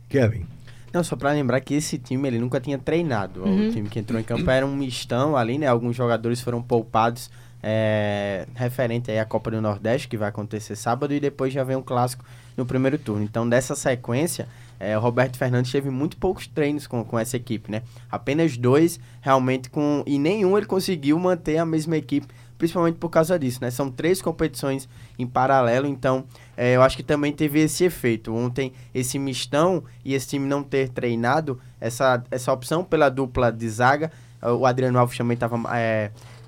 [0.09, 0.47] Kevin.
[0.91, 3.45] Não, só pra lembrar que esse time ele nunca tinha treinado.
[3.45, 3.69] Uhum.
[3.69, 5.67] O time que entrou em campo era um mistão ali, né?
[5.67, 7.31] Alguns jogadores foram poupados
[7.63, 11.77] é, referente aí à Copa do Nordeste, que vai acontecer sábado, e depois já vem
[11.77, 12.25] um clássico
[12.57, 13.23] no primeiro turno.
[13.23, 14.49] Então, dessa sequência,
[14.81, 17.83] é, o Roberto Fernandes teve muito poucos treinos com, com essa equipe, né?
[18.11, 20.03] Apenas dois realmente com.
[20.07, 22.27] E nenhum ele conseguiu manter a mesma equipe,
[22.59, 23.71] principalmente por causa disso, né?
[23.71, 24.89] São três competições
[25.19, 26.25] em paralelo, então
[26.57, 28.35] é, eu acho que também teve esse efeito.
[28.35, 33.69] Ontem, esse mistão e esse time não ter treinado, essa, essa opção pela dupla de
[33.71, 34.11] zaga,
[34.43, 35.57] o Adriano Alves também estava.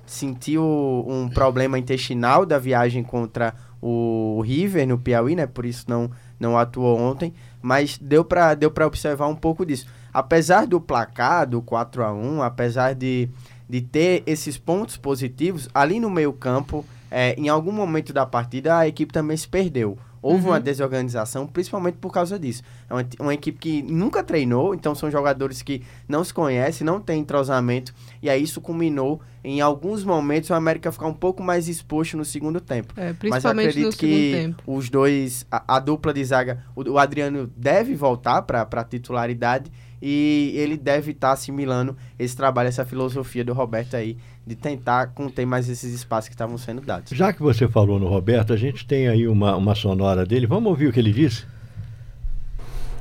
[0.05, 0.63] sentiu
[1.07, 5.47] um problema intestinal da viagem contra o River no Piauí, né?
[5.47, 7.33] Por isso não, não atuou ontem.
[7.61, 9.87] Mas deu para deu pra observar um pouco disso.
[10.13, 13.29] Apesar do placar, do 4 a 1 apesar de,
[13.71, 18.85] de ter esses pontos positivos, ali no meio-campo, é, em algum momento da partida, a
[18.85, 19.97] equipe também se perdeu.
[20.21, 22.61] Houve uma desorganização, principalmente por causa disso.
[22.89, 26.99] É uma, uma equipe que nunca treinou, então são jogadores que não se conhecem, não
[26.99, 31.69] tem entrosamento, e aí isso culminou em alguns momentos o América ficar um pouco mais
[31.69, 32.93] exposto no segundo tempo.
[32.97, 36.99] É, Mas eu acredito no que os dois, a, a dupla de zaga, o, o
[36.99, 39.71] Adriano deve voltar para a titularidade
[40.01, 45.45] e ele deve estar assimilando esse trabalho, essa filosofia do Roberto aí, de tentar conter
[45.45, 47.11] mais esses espaços que estavam sendo dados.
[47.15, 50.47] Já que você falou no Roberto, a gente tem aí uma, uma sonora dele.
[50.47, 51.45] Vamos ouvir o que ele disse?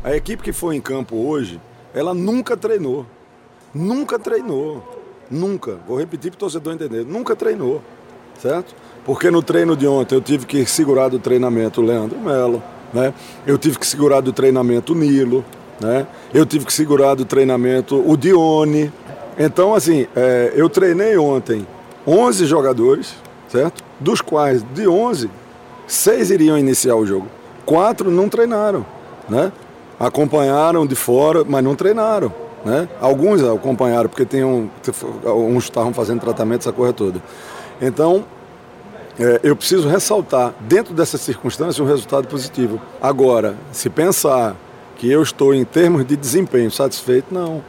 [0.05, 1.61] A equipe que foi em campo hoje,
[1.95, 3.07] ela nunca treinou.
[3.75, 4.99] Nunca treinou.
[5.31, 5.79] Nunca.
[5.87, 7.05] Vou repetir para o torcedor entender.
[7.05, 7.83] Nunca treinou.
[8.39, 8.75] Certo?
[9.05, 12.63] Porque no treino de ontem eu tive que segurar do treinamento o Leandro Melo.
[12.93, 13.15] Né?
[13.47, 15.45] Eu tive que segurar do treinamento o Nilo.
[15.81, 16.07] Né?
[16.33, 18.93] Eu tive que segurar do treinamento o Dione.
[19.39, 21.67] Então, assim, é, eu treinei ontem
[22.07, 23.15] 11 jogadores,
[23.49, 23.83] certo?
[23.99, 25.31] Dos quais, de 11,
[25.87, 27.27] seis iriam iniciar o jogo.
[27.65, 28.85] Quatro não treinaram,
[29.29, 29.53] né?
[29.99, 32.33] Acompanharam de fora, mas não treinaram,
[32.65, 32.89] né?
[33.01, 34.71] Alguns acompanharam porque tinham,
[35.25, 37.23] uns estavam fazendo tratamento essa coisa toda.
[37.81, 38.25] Então,
[39.19, 42.81] é, eu preciso ressaltar dentro dessas circunstâncias um resultado positivo.
[43.01, 44.57] Agora, se pensar
[45.01, 47.65] que eu estou em termos de desempenho satisfeito, não.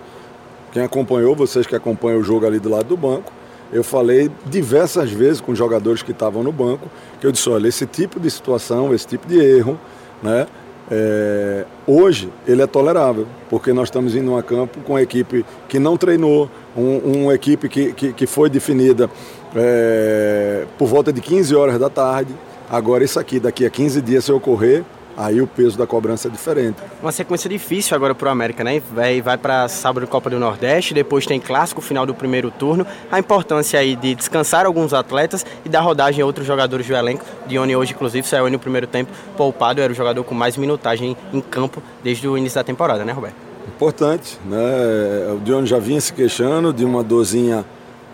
[0.74, 3.32] Quem acompanhou, vocês que acompanham o jogo ali do lado do banco,
[3.72, 7.86] eu falei diversas vezes com jogadores que estavam no banco, que eu disse, olha, esse
[7.86, 9.80] tipo de situação, esse tipo de erro,
[10.22, 10.46] né,
[10.92, 15.80] é, hoje ele é tolerável, porque nós estamos indo a campo com uma equipe que
[15.80, 19.10] não treinou, um, uma equipe que, que, que foi definida
[19.56, 22.36] é, por volta de 15 horas da tarde.
[22.70, 24.84] Agora isso aqui, daqui a 15 dias se ocorrer,
[25.16, 26.78] Aí o peso da cobrança é diferente.
[27.02, 28.82] Uma sequência difícil agora pro América, né?
[28.94, 32.86] Vai, vai para sábado Copa do Nordeste, depois tem clássico final do primeiro turno.
[33.12, 37.26] A importância aí de descansar alguns atletas e dar rodagem a outros jogadores do elenco.
[37.48, 41.42] Dione hoje, inclusive, saiu no primeiro tempo poupado, era o jogador com mais minutagem em
[41.42, 43.36] campo desde o início da temporada, né, Roberto?
[43.68, 45.34] Importante, né?
[45.36, 47.66] O Dione já vinha se queixando de uma dorzinha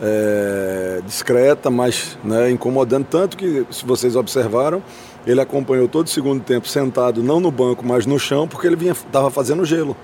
[0.01, 4.81] é, discreta, mas né, incomodando tanto que, se vocês observaram,
[5.27, 8.89] ele acompanhou todo o segundo tempo sentado, não no banco, mas no chão, porque ele
[8.89, 9.95] estava fazendo gelo.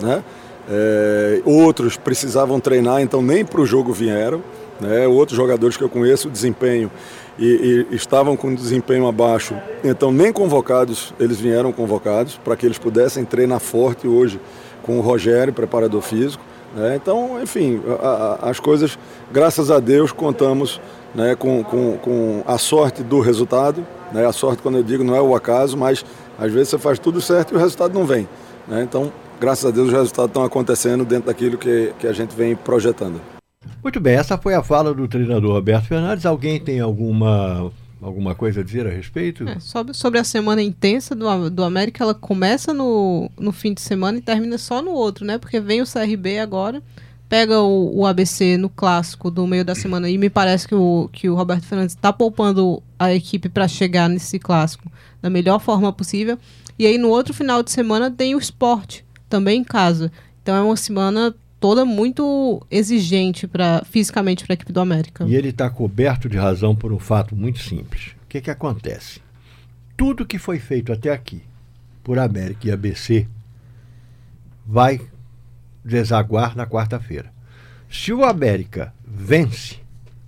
[0.00, 0.24] Né?
[0.68, 4.42] É, outros precisavam treinar, então nem para o jogo vieram.
[4.80, 5.06] Né?
[5.06, 6.90] Outros jogadores que eu conheço, o desempenho,
[7.38, 9.54] e, e, estavam com desempenho abaixo,
[9.84, 14.40] então nem convocados, eles vieram convocados, para que eles pudessem treinar forte hoje
[14.82, 16.42] com o Rogério, preparador físico.
[16.74, 16.96] Né?
[16.96, 18.98] Então, enfim, a, a, as coisas,
[19.30, 20.80] graças a Deus, contamos
[21.14, 23.86] né, com, com, com a sorte do resultado.
[24.12, 24.26] Né?
[24.26, 26.04] A sorte, quando eu digo, não é o acaso, mas
[26.38, 28.28] às vezes você faz tudo certo e o resultado não vem.
[28.66, 28.82] Né?
[28.82, 32.54] Então, graças a Deus, os resultados estão acontecendo dentro daquilo que, que a gente vem
[32.56, 33.20] projetando.
[33.82, 36.26] Muito bem, essa foi a fala do treinador Roberto Fernandes.
[36.26, 39.48] Alguém tem alguma alguma coisa a dizer a respeito?
[39.48, 43.80] É, sobre, sobre a semana intensa do, do América, ela começa no, no fim de
[43.80, 45.38] semana e termina só no outro, né?
[45.38, 46.82] Porque vem o CRB agora,
[47.32, 51.08] pega o, o ABC no clássico do meio da semana e me parece que o,
[51.10, 55.90] que o Roberto Fernandes está poupando a equipe para chegar nesse clássico da melhor forma
[55.90, 56.38] possível.
[56.78, 60.12] E aí no outro final de semana tem o esporte, também em casa.
[60.42, 65.24] Então é uma semana toda muito exigente para fisicamente para a equipe do América.
[65.26, 68.08] E ele está coberto de razão por um fato muito simples.
[68.24, 69.22] O que, que acontece?
[69.96, 71.40] Tudo que foi feito até aqui
[72.04, 73.26] por América e ABC
[74.66, 75.00] vai
[75.84, 77.32] desaguar na quarta-feira.
[77.90, 79.78] Se o América vence,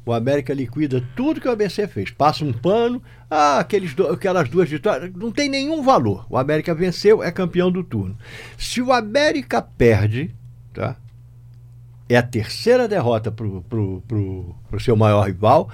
[0.04, 2.10] o América liquida tudo que o ABC fez.
[2.10, 6.26] Passa um pano, ah, aqueles do, aquelas duas vitórias, não tem nenhum valor.
[6.28, 8.16] O América venceu, é campeão do turno.
[8.58, 10.34] Se o América perde,
[10.72, 10.96] tá?
[12.08, 15.70] é a terceira derrota para o seu maior rival,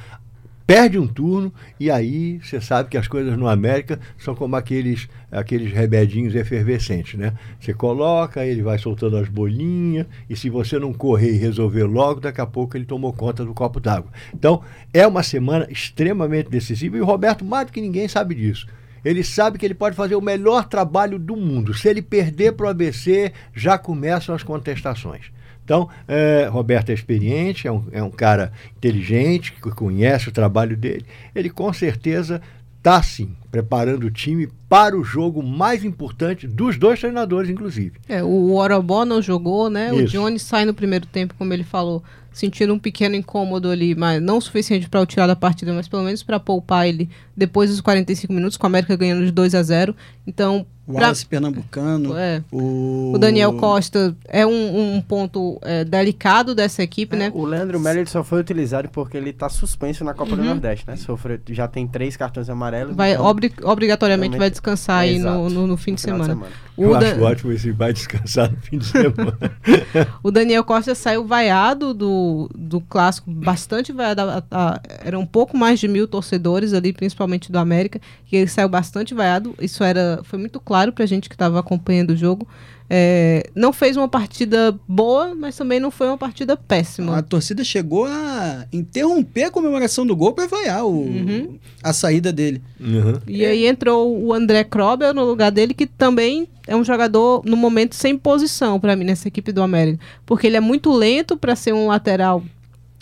[0.71, 5.09] perde um turno e aí você sabe que as coisas no América são como aqueles,
[5.29, 7.33] aqueles remedinhos efervescentes, né?
[7.59, 12.21] Você coloca, ele vai soltando as bolinhas e se você não correr e resolver logo,
[12.21, 14.13] daqui a pouco ele tomou conta do copo d'água.
[14.33, 14.63] Então,
[14.95, 18.69] é uma semana extremamente decisiva e o Roberto, mais do que ninguém, sabe disso.
[19.05, 21.75] Ele sabe que ele pode fazer o melhor trabalho do mundo.
[21.75, 25.33] Se ele perder para o ABC, já começam as contestações.
[25.71, 30.77] Então, é, Roberto é experiente, é um, é um cara inteligente, que conhece o trabalho
[30.77, 31.07] dele.
[31.33, 32.43] Ele com certeza
[32.79, 37.93] está sim preparando o time para o jogo mais importante dos dois treinadores, inclusive.
[38.09, 39.95] É, o Orobó não jogou, né?
[39.95, 40.03] Isso.
[40.03, 42.03] O Johnny sai no primeiro tempo, como ele falou,
[42.33, 45.89] sentindo um pequeno incômodo ali, mas não o suficiente para o tirar da partida, mas
[45.89, 49.55] pelo menos para poupar ele depois dos 45 minutos, com a América ganhando de 2
[49.55, 49.97] a 0.
[50.27, 51.39] Então, o Wallace pra...
[51.39, 52.17] Pernambucano.
[52.17, 52.43] É.
[52.51, 53.13] O...
[53.15, 53.19] o...
[53.19, 57.33] Daniel Costa é um, um ponto é, delicado dessa equipe, é, né?
[57.35, 60.39] O Leandro Melo só foi utilizado porque ele está suspenso na Copa uhum.
[60.39, 60.97] do Nordeste, né?
[60.97, 62.97] Sofreu, já tem três cartões amarelos.
[62.97, 66.25] Vai, então, obri obrigatoriamente vai descansar aí no, no, no, fim de semana.
[66.25, 66.53] de semana.
[66.81, 67.11] Eu da...
[67.11, 69.39] acho ótimo esse vai descansar no fim de semana.
[70.23, 74.23] o Daniel Costa saiu vaiado do, do clássico, bastante vaiado.
[74.23, 78.01] A, a, era um pouco mais de mil torcedores ali, principalmente do América,
[78.31, 79.55] e ele saiu bastante vaiado.
[79.61, 82.49] Isso era, foi muito claro para a gente que estava acompanhando o jogo.
[82.93, 87.17] É, não fez uma partida boa, mas também não foi uma partida péssima.
[87.17, 91.57] A torcida chegou a interromper a comemoração do gol para vaiar o, uhum.
[91.85, 92.61] a saída dele.
[92.81, 93.21] Uhum.
[93.29, 97.57] E aí entrou o André Krobel no lugar dele, que também é um jogador, no
[97.57, 100.05] momento, sem posição para mim nessa equipe do América.
[100.27, 102.43] Porque ele é muito lento para ser um lateral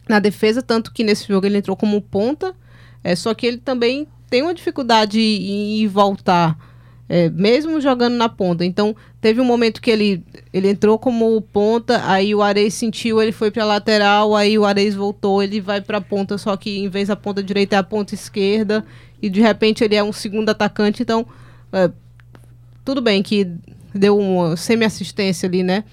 [0.07, 2.55] na defesa, tanto que nesse jogo ele entrou como ponta.
[3.03, 6.59] É, só que ele também tem uma dificuldade em, em voltar
[7.09, 8.65] é, mesmo jogando na ponta.
[8.65, 13.33] Então, teve um momento que ele, ele entrou como ponta, aí o Areis sentiu, ele
[13.33, 17.09] foi para lateral, aí o Areis voltou, ele vai para ponta, só que em vez
[17.09, 18.85] da ponta direita é a ponta esquerda,
[19.23, 21.03] e de repente ele é um segundo atacante.
[21.03, 21.27] Então,
[21.73, 21.91] é,
[22.85, 23.51] tudo bem que
[23.95, 25.85] deu uma semi-assistência ali, né?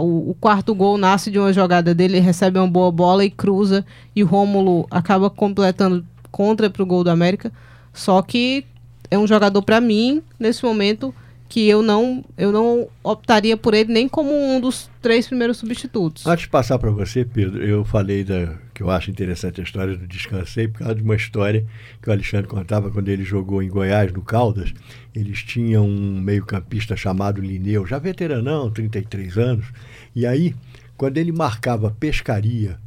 [0.00, 4.22] O, quarto gol nasce de uma jogada dele, recebe uma boa bola e cruza, e
[4.22, 7.52] o Rômulo acaba completando contra para o gol do América.
[7.92, 8.64] Só que
[9.10, 11.14] é um jogador para mim nesse momento
[11.48, 16.26] que eu não eu não optaria por ele nem como um dos três primeiros substitutos.
[16.26, 19.96] Antes de passar para você, Pedro, eu falei da que eu acho interessante a história
[19.96, 21.64] do Descansei por causa de uma história
[22.02, 24.74] que o Alexandre contava quando ele jogou em Goiás, no Caldas.
[25.14, 29.66] Eles tinham um meio-campista chamado Lineu, já veteranão, 33 anos.
[30.14, 30.54] E aí,
[30.94, 32.78] quando ele marcava pescaria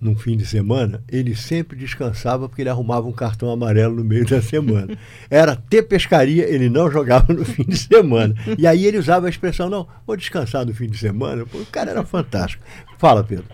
[0.00, 4.24] num fim de semana, ele sempre descansava porque ele arrumava um cartão amarelo no meio
[4.26, 4.96] da semana.
[5.28, 8.34] Era ter pescaria, ele não jogava no fim de semana.
[8.56, 11.44] E aí ele usava a expressão, não, vou descansar no fim de semana.
[11.44, 12.62] Pô, o cara era fantástico.
[12.98, 13.44] Fala, Pedro.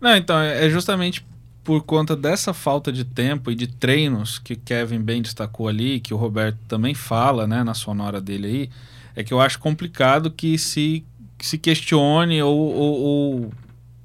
[0.00, 1.24] Não, então, é é justamente
[1.64, 6.12] por conta dessa falta de tempo e de treinos que Kevin bem destacou ali, que
[6.12, 8.70] o Roberto também fala, né, na sonora dele aí,
[9.14, 11.04] é que eu acho complicado que se,
[11.38, 13.52] que se questione ou, ou- ou,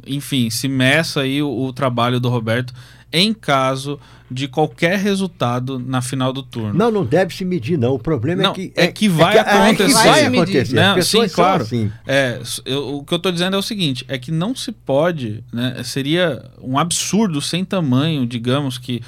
[0.07, 2.73] enfim, se meça aí o, o trabalho do Roberto
[3.11, 3.99] em caso
[4.29, 6.73] de qualquer resultado na final do turno.
[6.73, 7.93] Não, não deve se medir, não.
[7.93, 8.73] O problema Não, é que.
[8.75, 9.93] é que vai é que acontecer.
[9.93, 10.75] vai acontecer.
[10.75, 10.87] Né?
[10.89, 11.63] As pessoas Sim, claro.
[11.63, 11.91] assim.
[12.05, 15.41] É, eu- o que eu estou dizendo é o seguinte: é que não se pode,
[15.53, 15.81] né?
[15.85, 19.01] Seria um absurdo sem tamanho, digamos que,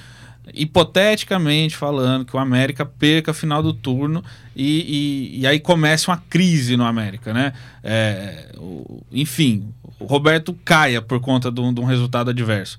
[0.53, 4.23] hipoteticamente falando, que o América perca a final do turno
[4.55, 7.53] e, e, e aí comece uma crise no América, né?
[7.83, 9.67] É, o- enfim,
[9.99, 12.77] o Roberto caia por conta de um, resultado adverso.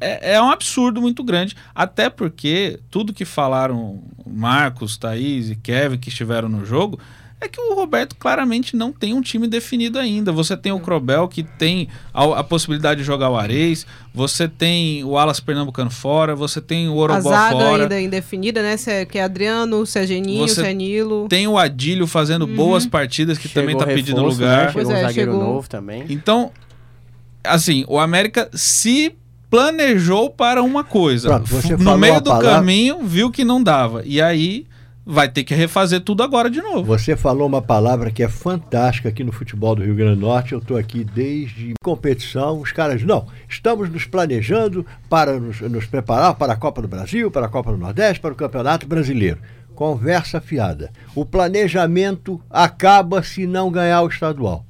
[0.00, 5.98] É, é um absurdo muito grande, até porque tudo que falaram Marcos, Thaís e Kevin
[5.98, 6.98] que estiveram no jogo
[7.44, 10.32] é que o Roberto claramente não tem um time definido ainda.
[10.32, 15.04] Você tem o Crobel que tem a, a possibilidade de jogar o Areis, você tem
[15.04, 17.82] o Alas Pernambucano fora, você tem o A Orobó zaga fora.
[17.84, 18.76] ainda indefinida, né?
[18.76, 21.26] Se é, que é Adriano, se é Geninho, Você se é Nilo.
[21.28, 22.54] Tem o Adílio fazendo Uhum.
[22.56, 24.46] boas partidas que também Chegou tá pedindo reforço, né?
[24.46, 24.66] lugar.
[24.72, 26.04] Chegou Pois um é, zagueiro chegou- novo também.
[26.08, 26.50] Então,
[27.42, 29.14] assim, o América se
[29.50, 31.28] planejou para uma coisa.
[31.28, 34.02] Pronto, você no falou meio do palavra- caminho, viu que não dava.
[34.04, 34.66] E aí
[35.06, 36.84] vai ter que refazer tudo agora de novo.
[36.84, 40.52] Você falou uma palavra que é fantástica aqui no futebol do Rio Grande do Norte.
[40.52, 42.60] Eu estou aqui desde competição.
[42.60, 47.30] Os caras, não, estamos nos planejando para nos, nos preparar para a Copa do Brasil,
[47.30, 49.40] para a Copa do Nordeste, para o Campeonato Brasileiro.
[49.74, 50.90] Conversa fiada.
[51.14, 54.64] O planejamento acaba se não ganhar o estadual.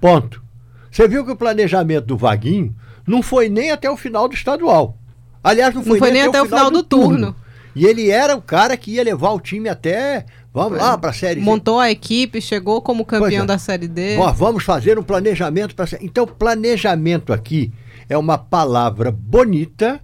[0.00, 0.42] Ponto.
[0.90, 2.74] Você viu que o planejamento do Vaguinho
[3.06, 4.98] não foi nem até o final do estadual.
[5.42, 7.34] Aliás, não foi, Não foi nem até o final do turno.
[7.74, 11.12] E ele era o cara que ia levar o time até, vamos lá, para a
[11.12, 11.46] Série C.
[11.46, 13.46] Montou a equipe, chegou como campeão é.
[13.46, 14.18] da Série D.
[14.18, 15.86] Ó, vamos fazer um planejamento para.
[16.00, 17.72] Então, planejamento aqui
[18.08, 20.00] é uma palavra bonita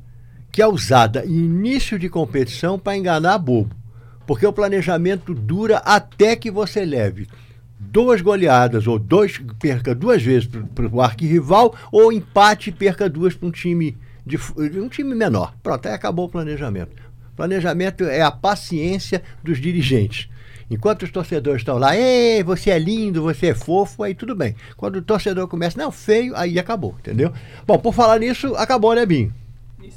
[0.51, 3.77] que é usada em início de competição para enganar bobo.
[4.27, 7.29] Porque o planejamento dura até que você leve
[7.79, 13.35] duas goleadas ou dois perca duas vezes para o arquirrival ou empate e perca duas
[13.35, 13.97] para um time
[14.27, 14.37] de
[14.79, 15.55] um time menor.
[15.63, 17.08] Pronto, aí acabou o planejamento.
[17.39, 20.29] Planejamento é a paciência dos dirigentes.
[20.69, 24.57] Enquanto os torcedores estão lá, ei, você é lindo, você é fofo, aí tudo bem.
[24.77, 27.33] Quando o torcedor começa, não, feio, aí acabou, entendeu?
[27.65, 29.33] Bom, por falar nisso, acabou, né, Binho?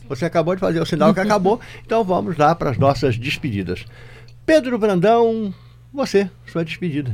[0.07, 3.85] Você acabou de fazer o sinal que acabou, então vamos lá para as nossas despedidas.
[4.45, 5.51] Pedro Brandão,
[5.91, 7.11] você, sua despedida.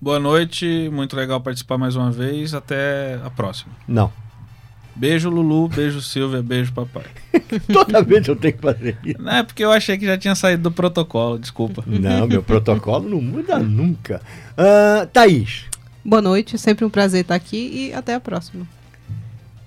[0.00, 2.52] Boa noite, muito legal participar mais uma vez.
[2.52, 3.72] Até a próxima.
[3.86, 4.12] Não.
[4.94, 5.68] Beijo, Lulu.
[5.68, 6.42] Beijo, Silvia.
[6.42, 7.04] Beijo, papai.
[7.72, 9.20] Toda vez eu tenho que fazer isso.
[9.22, 11.82] Não é porque eu achei que já tinha saído do protocolo, desculpa.
[11.86, 14.20] Não, meu protocolo não muda nunca.
[14.56, 15.64] Ah, Thaís,
[16.04, 18.66] Boa noite, sempre um prazer estar aqui e até a próxima.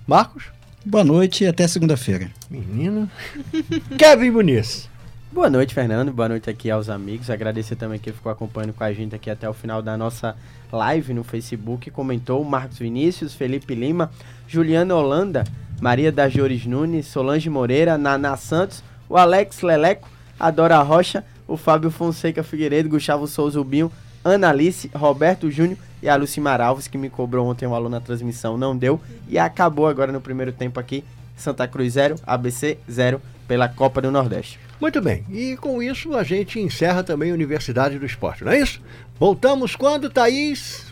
[0.06, 0.44] Marcos,
[0.86, 2.30] Boa noite e até segunda-feira.
[2.50, 3.10] menino.
[3.98, 4.88] Kevin Muniz.
[5.36, 6.14] Boa noite, Fernando.
[6.14, 7.30] Boa noite aqui aos amigos.
[7.30, 10.34] Agradecer também quem ficou acompanhando com a gente aqui até o final da nossa
[10.72, 11.92] live no Facebook.
[11.92, 14.10] Comentou Marcos Vinícius, Felipe Lima,
[14.48, 15.44] Juliana Holanda,
[15.82, 20.08] Maria das Jores Nunes, Solange Moreira, Naná Santos, o Alex Leleco,
[20.40, 23.92] a Dora Rocha, o Fábio Fonseca Figueiredo, Gustavo Souza Ubinho,
[24.24, 28.00] Ana Alice, Roberto Júnior e a Lucimar Alves, que me cobrou ontem um aluno na
[28.00, 29.02] transmissão, não deu.
[29.28, 31.04] E acabou agora no primeiro tempo aqui.
[31.36, 34.65] Santa Cruz 0, ABC 0 pela Copa do Nordeste.
[34.80, 35.26] Muito bem.
[35.30, 38.82] E com isso a gente encerra também a Universidade do Esporte, não é isso?
[39.18, 40.86] Voltamos quando, Thaís?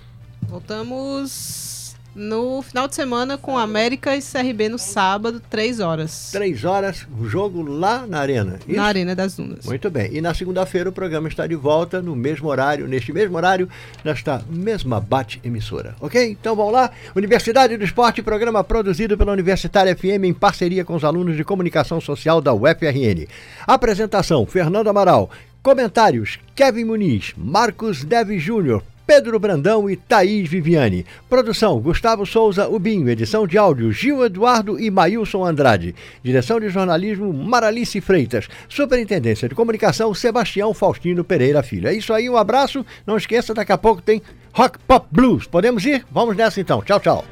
[0.43, 1.72] Voltamos
[2.15, 6.29] no final de semana com América e CRB no sábado, 3 horas.
[6.31, 8.59] Três horas, o jogo lá na Arena.
[8.67, 8.77] Isso?
[8.77, 9.65] Na Arena das Dunas.
[9.65, 10.09] Muito bem.
[10.13, 13.69] E na segunda-feira o programa está de volta no mesmo horário, neste mesmo horário,
[14.03, 15.95] nesta mesma bate-emissora.
[15.99, 16.23] Ok?
[16.23, 16.91] Então vamos lá.
[17.15, 21.99] Universidade do Esporte, programa produzido pela Universitária FM em parceria com os alunos de comunicação
[21.99, 23.27] social da UFRN.
[23.65, 25.29] Apresentação: Fernando Amaral.
[25.61, 28.83] Comentários: Kevin Muniz, Marcos Deves Júnior.
[29.05, 31.05] Pedro Brandão e Thaís Viviane.
[31.29, 33.09] Produção: Gustavo Souza Ubinho.
[33.09, 35.95] Edição de áudio: Gil Eduardo e Maílson Andrade.
[36.23, 38.47] Direção de jornalismo: Maralice Freitas.
[38.69, 41.87] Superintendência de comunicação: Sebastião Faustino Pereira Filho.
[41.87, 42.85] É isso aí, um abraço.
[43.05, 44.21] Não esqueça, daqui a pouco tem
[44.53, 45.45] Rock Pop Blues.
[45.47, 46.05] Podemos ir?
[46.11, 46.81] Vamos nessa então.
[46.81, 47.25] Tchau, tchau.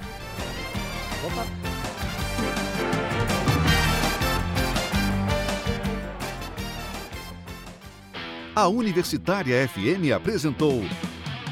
[8.53, 10.83] A Universitária FM apresentou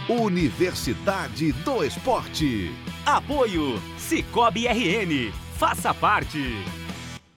[0.10, 2.72] Universidade do Esporte.
[3.06, 5.32] Apoio Cicobi RN.
[5.56, 6.66] Faça parte.